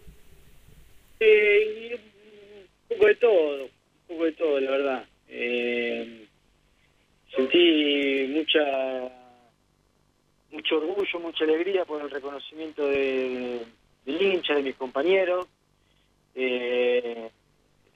[1.20, 1.98] Eh,
[2.90, 3.70] un poco de todo,
[4.08, 5.06] un poco de todo, la verdad.
[5.28, 6.28] Eh,
[7.36, 9.12] sentí mucha
[10.52, 13.62] mucho orgullo, mucha alegría por el reconocimiento de,
[14.06, 15.48] del hincha, de mis compañeros.
[16.34, 17.30] Eh,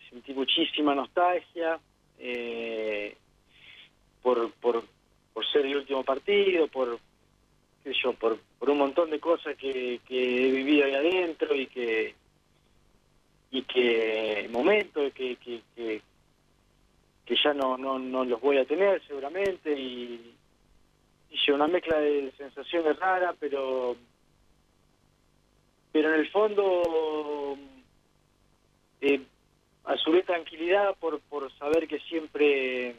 [0.10, 1.80] sentí muchísima nostalgia
[2.20, 3.16] eh,
[4.22, 4.84] por, por,
[5.34, 6.99] por ser el último partido, por
[7.84, 11.68] qué yo, por, por un montón de cosas que, que he vivido ahí adentro y
[11.68, 12.14] que
[13.52, 16.02] y que momentos que, que, que,
[17.26, 20.36] que ya no, no, no los voy a tener seguramente y,
[21.43, 23.95] sí, una mezcla de sensaciones raras pero
[25.91, 27.58] pero en el fondo
[29.02, 29.22] eh,
[29.86, 32.95] a su vez tranquilidad por, por saber que siempre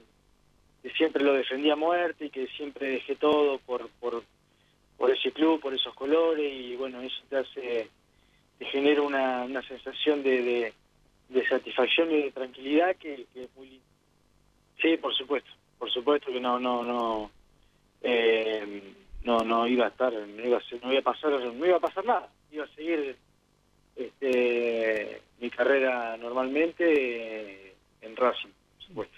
[0.82, 4.22] que siempre lo defendí a muerte y que siempre dejé todo por, por,
[4.96, 7.90] por ese club, por esos colores y bueno, eso te hace,
[8.61, 10.74] te genera una, una sensación de,
[11.30, 13.84] de, satisfacción y de tranquilidad que, que es muy lindo.
[14.82, 17.30] Sí, por supuesto, por supuesto que no, no, no,
[18.02, 18.82] eh,
[19.24, 21.78] no, no iba a estar, no iba a, ser- no iba a pasar, no iba
[21.78, 23.16] a pasar nada, iba a seguir
[23.96, 29.16] este, mi carrera normalmente eh, en Racing, por supuesto.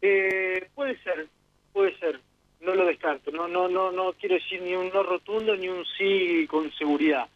[0.00, 1.28] Eh, puede ser,
[1.74, 2.18] puede ser,
[2.60, 5.84] no lo descarto, no, no, no, no quiero decir ni un no rotundo ni un
[5.96, 7.28] sí con seguridad.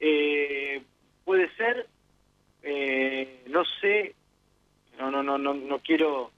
[0.00, 0.82] Eh,
[1.24, 1.86] puede ser,
[2.62, 4.14] eh, no sé,
[4.98, 6.30] no, no, no, no, no quiero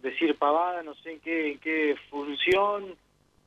[0.00, 2.96] decir pavada, no sé en qué, en qué función,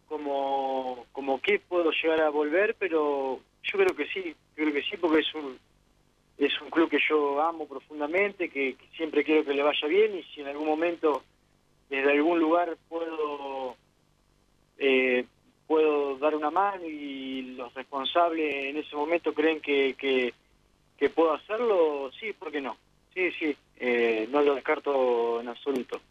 [0.08, 4.98] como, como qué puedo llegar a volver, pero yo creo que sí, creo que sí,
[4.98, 5.58] porque es un,
[6.38, 10.18] es un club que yo amo profundamente, que, que siempre quiero que le vaya bien
[10.18, 11.24] y si en algún momento
[11.90, 13.76] desde algún lugar puedo
[14.78, 15.26] eh,
[15.68, 20.34] puedo dar una mano y los responsables en ese momento creen que, que,
[21.10, 22.78] puedo hacerlo, sí, ¿por qué no?
[23.14, 26.02] Sí, sí, eh, no lo descarto en absoluto.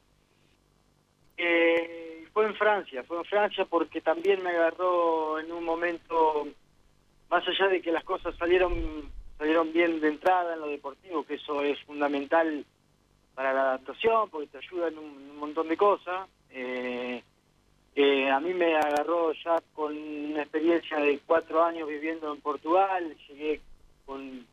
[1.36, 6.46] Eh, fue en Francia, fue en Francia porque también me agarró en un momento,
[7.28, 11.34] más allá de que las cosas salieron salieron bien de entrada en lo deportivo, que
[11.34, 12.64] eso es fundamental
[13.34, 16.28] para la adaptación, porque te ayuda en un, un montón de cosas.
[16.50, 17.22] Eh,
[17.96, 23.16] eh, a mí me agarró ya con una experiencia de cuatro años viviendo en Portugal,
[23.28, 23.60] llegué
[24.04, 24.44] con,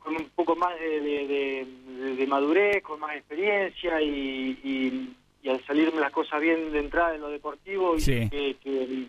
[0.00, 1.66] con un poco más de, de- de-
[2.04, 6.78] de- de madurez, con más experiencia y, y- y al salirme las cosas bien de
[6.80, 9.06] entrada en lo deportivo y que, que-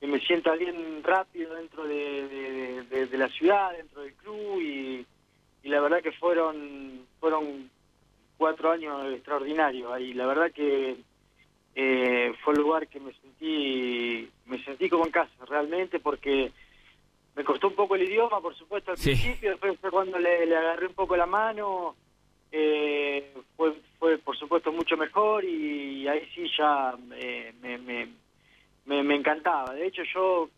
[0.00, 5.06] que me sienta bien rápido dentro de, la ciudad, dentro del club y,
[5.62, 7.70] y la verdad que fueron fueron
[8.36, 10.12] cuatro años extraordinarios ahí.
[10.12, 10.96] La verdad que
[11.78, 16.50] eh, fue el lugar que me sentí me sentí como en casa realmente porque
[17.36, 19.10] me costó un poco el idioma, por supuesto, al Sí.
[19.10, 21.94] principio, después fue cuando le, le agarré un poco la mano,
[22.50, 28.08] eh, fue, fue por supuesto mucho mejor y ahí sí ya eh, me, me,
[28.86, 29.74] me, me encantaba.
[29.74, 30.48] De hecho yo,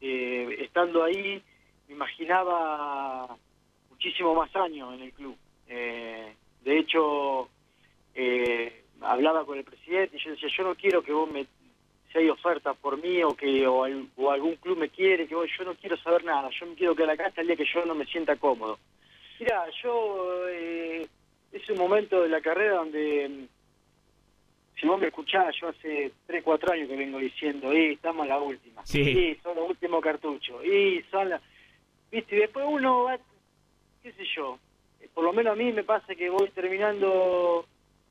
[0.00, 1.42] eh, estando ahí,
[1.88, 3.36] me imaginaba
[3.90, 5.36] muchísimo más años en el club.
[5.68, 6.32] Eh,
[6.64, 7.48] de hecho,
[8.14, 11.46] eh, hablaba con el presidente y yo decía, yo no quiero que vos me
[12.12, 15.34] si hay ofertas por mí o que o, al- o algún club me quiere, que
[15.34, 17.64] vos, yo no quiero saber nada, yo me quiero quedar acá hasta el día que
[17.64, 18.78] yo no me sienta cómodo.
[19.40, 21.06] Mira, yo eh,
[21.52, 26.42] es un momento de la carrera donde mm, si vos me escuchás, yo hace 3,
[26.44, 29.00] 4 años que vengo diciendo, y estamos en la última, Sí.
[29.00, 31.40] y son los últimos cartuchos, y son las...
[32.10, 33.18] Viste, y después uno va,
[34.02, 34.58] qué sé yo,
[35.00, 37.64] eh, por lo menos a mí me pasa que voy terminando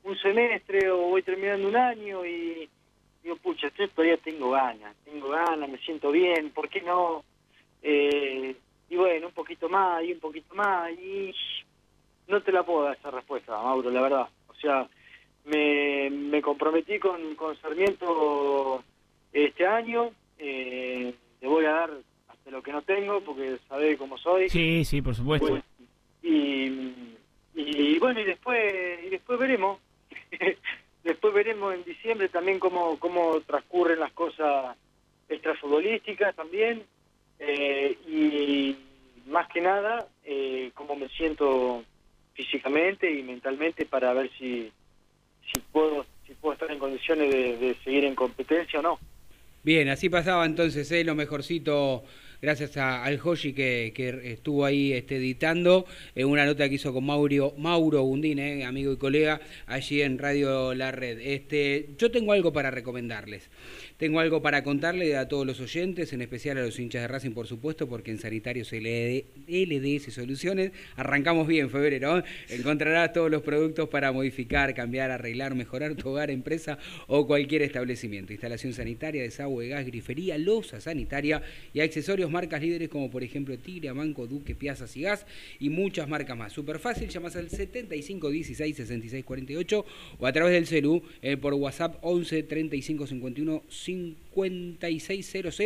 [0.04, 2.68] un semestre o voy terminando un año y
[3.22, 7.24] digo, pucha, yo todavía tengo ganas, tengo ganas, me siento bien, ¿por qué no?
[7.82, 8.56] Eh,
[8.88, 11.34] y bueno, un poquito más y un poquito más y
[12.28, 14.28] no te la puedo dar esa respuesta, Mauro, la verdad.
[14.48, 14.88] O sea,
[15.44, 18.82] me, me comprometí con, con Sarmiento
[19.32, 21.90] este año, eh, le voy a dar
[22.28, 24.48] hasta lo que no tengo porque sabés cómo soy.
[24.48, 25.48] Sí, sí, por supuesto.
[25.48, 25.64] Bueno,
[26.22, 26.92] y,
[27.54, 29.78] y bueno, y después, y después veremos.
[31.04, 34.76] después veremos en diciembre también cómo, cómo transcurren las cosas
[35.28, 36.84] extrafutbolísticas también.
[37.38, 38.76] eh, y
[39.26, 41.84] más que nada, eh, cómo me siento
[42.34, 44.70] físicamente y mentalmente para ver si,
[45.52, 48.98] si puedo si puedo estar en condiciones de, de seguir en competencia o no.
[49.62, 52.04] Bien, así pasaba entonces eh, lo mejorcito,
[52.42, 53.92] gracias a- al Joshi que,
[54.24, 55.86] estuvo ahí este, editando,
[56.16, 60.18] eh, una nota que hizo con Mauro, Mauro Gundín, eh, amigo y colega, allí en
[60.18, 61.20] Radio La Red.
[61.20, 63.48] Este, yo tengo algo para recomendarles.
[63.96, 67.30] Tengo algo para contarle a todos los oyentes, en especial a los hinchas de Racing,
[67.30, 72.18] por supuesto, porque en Sanitarios LD LDS Soluciones arrancamos bien febrero.
[72.18, 72.24] ¿eh?
[72.48, 78.32] Encontrarás todos los productos para modificar, cambiar, arreglar, mejorar tu hogar, empresa o cualquier establecimiento.
[78.32, 81.40] Instalación sanitaria, desagüe, gas, grifería, losa sanitaria
[81.72, 85.26] y accesorios marcas líderes como por ejemplo Tigre, Manco, Duque, Piazas y Gas
[85.60, 86.52] y muchas marcas más.
[86.52, 89.86] Súper fácil, llamas al 75 16 66 48
[90.18, 95.60] o a través del celu eh, por WhatsApp 11 35 51 5600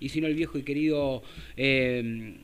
[0.00, 1.22] y si no el viejo y querido
[1.56, 2.34] eh,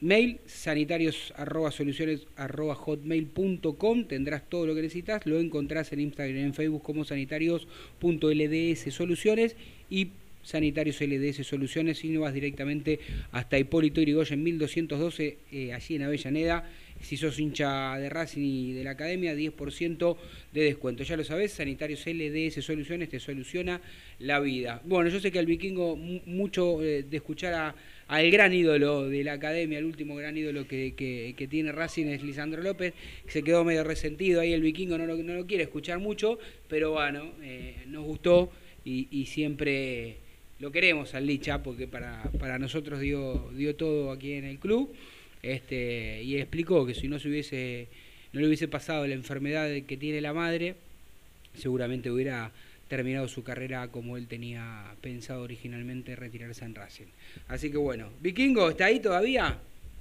[0.00, 6.36] mail sanitarios arroba soluciones arroba hotmail.com tendrás todo lo que necesitas lo encontrás en Instagram
[6.36, 9.56] en Facebook como sanitarios.lds soluciones
[9.90, 10.08] y
[10.52, 12.98] Sanitarios LDS Soluciones y no vas directamente
[13.32, 16.70] hasta Hipólito Yrigoyen 1212, eh, allí en Avellaneda.
[17.02, 20.16] Si sos hincha de Racing y de la Academia, 10%
[20.52, 21.04] de descuento.
[21.04, 23.80] Ya lo sabés, Sanitarios LDS Soluciones te soluciona
[24.20, 24.80] la vida.
[24.86, 27.74] Bueno, yo sé que al vikingo mu- mucho eh, de escuchar a-
[28.08, 32.22] al gran ídolo de la Academia, el último gran ídolo que, que- tiene Racing es
[32.22, 32.94] Lisandro López,
[33.28, 36.38] se quedó medio resentido ahí el vikingo, no lo, no lo quiere escuchar mucho,
[36.68, 38.50] pero bueno, eh, nos gustó
[38.84, 40.16] y siempre
[40.60, 44.92] lo queremos al Licha porque para, para nosotros dio, dio todo aquí en el club
[45.42, 47.88] este, y explicó que si no se hubiese
[48.32, 50.74] no le hubiese pasado la enfermedad que tiene la madre
[51.54, 52.50] seguramente hubiera
[52.88, 57.06] terminado su carrera como él tenía pensado originalmente retirarse en Racing
[57.48, 59.58] así que bueno Vikingo está ahí todavía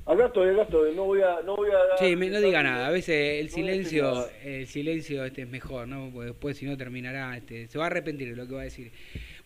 [0.08, 0.96] Acá estoy, acá estoy.
[0.96, 1.42] No voy a.
[1.44, 2.88] No voy a Sí, me- no diga nada.
[2.88, 6.10] A veces el silencio, el silencio este es mejor, ¿no?
[6.14, 8.64] Porque después si no terminará, este, se va a arrepentir de lo que va a
[8.64, 8.90] decir.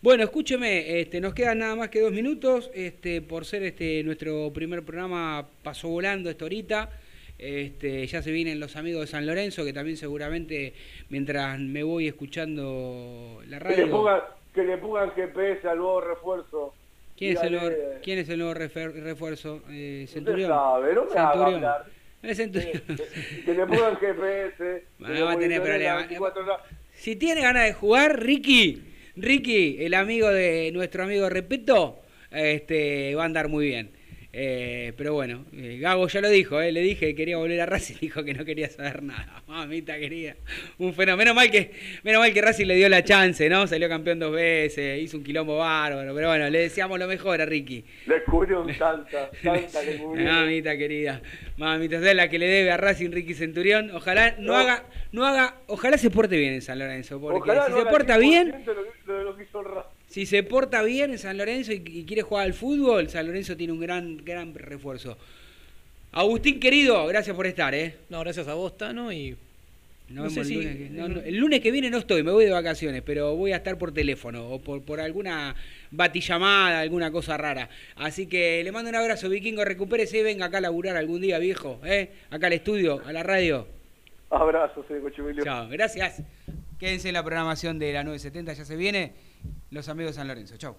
[0.02, 2.70] Bueno, escúcheme, este, nos quedan nada más que dos minutos.
[2.74, 6.90] Este, por ser este nuestro primer programa pasó volando esta horita.
[7.38, 10.74] Este, ya se vienen los amigos de San Lorenzo, que también seguramente
[11.08, 13.90] mientras me voy escuchando la Que le, radio.
[13.90, 14.20] pongan,
[14.54, 16.74] que le pongan GPS al nuevo refuerzo.
[17.16, 19.62] ¿Quién es, el nuevo, Dígale, ¿Quién es el nuevo refer- refuerzo?
[19.70, 20.50] Eh, Centurión.
[20.50, 21.54] sabe, no me Centurión.
[21.54, 21.84] hablar.
[22.22, 22.82] Es Centurión.
[23.44, 24.84] Que le pongan GPS.
[24.98, 25.94] Bueno, que lo va a tener monitoreen problemas.
[25.96, 26.60] las 24 horas.
[26.94, 28.82] Si tiene ganas de jugar, Ricky,
[29.16, 32.00] Ricky, el amigo de nuestro amigo Repeto,
[32.30, 33.90] este, va a andar muy bien.
[34.34, 37.66] Eh, pero bueno, eh, Gago ya lo dijo, eh, le dije que quería volver a
[37.66, 39.42] Racing, dijo que no quería saber nada.
[39.46, 40.36] Mamita querida,
[40.78, 41.12] un fenómeno.
[41.22, 41.70] Menos mal que,
[42.02, 43.66] menos mal que Racing le dio la chance, ¿no?
[43.66, 47.44] Salió campeón dos veces, hizo un quilombo bárbaro, pero bueno, le deseamos lo mejor a
[47.44, 47.84] Ricky.
[48.06, 50.24] Le cubrió un tanta, tanta le cubrió.
[50.32, 51.20] Mamita querida,
[51.58, 53.90] mamita, es la que le debe a Racing Ricky Centurión.
[53.90, 54.56] Ojalá no, No.
[54.56, 57.84] haga, no haga, ojalá se porte bien en San Lorenzo, porque Ojalá si no se
[57.84, 59.90] porta 10% bien, de lo de lo que hizo Racing.
[60.12, 63.56] Si se porta bien en San Lorenzo y, y quiere jugar al fútbol, San Lorenzo
[63.56, 65.16] tiene un gran, gran refuerzo.
[66.12, 67.94] Agustín querido, gracias por estar, eh.
[68.10, 69.34] No, gracias a vos, Tano, y
[70.10, 72.22] No vemos sé el, si- lunes que, no, no, el lunes que viene no estoy,
[72.22, 75.54] me voy de vacaciones, pero voy a estar por teléfono o por, por alguna
[75.90, 77.70] batillamada, alguna cosa rara.
[77.96, 81.38] Así que le mando un abrazo, vikingo, recupérese y venga acá a laburar algún día,
[81.38, 82.10] viejo, ¿eh?
[82.28, 83.66] acá al estudio, a la radio.
[84.28, 84.84] Abrazos.
[85.44, 86.20] Chao, gracias.
[86.78, 89.12] Quédense en la programación de la 970, ya se viene.
[89.70, 90.76] Los amigos de San Lorenzo, chao.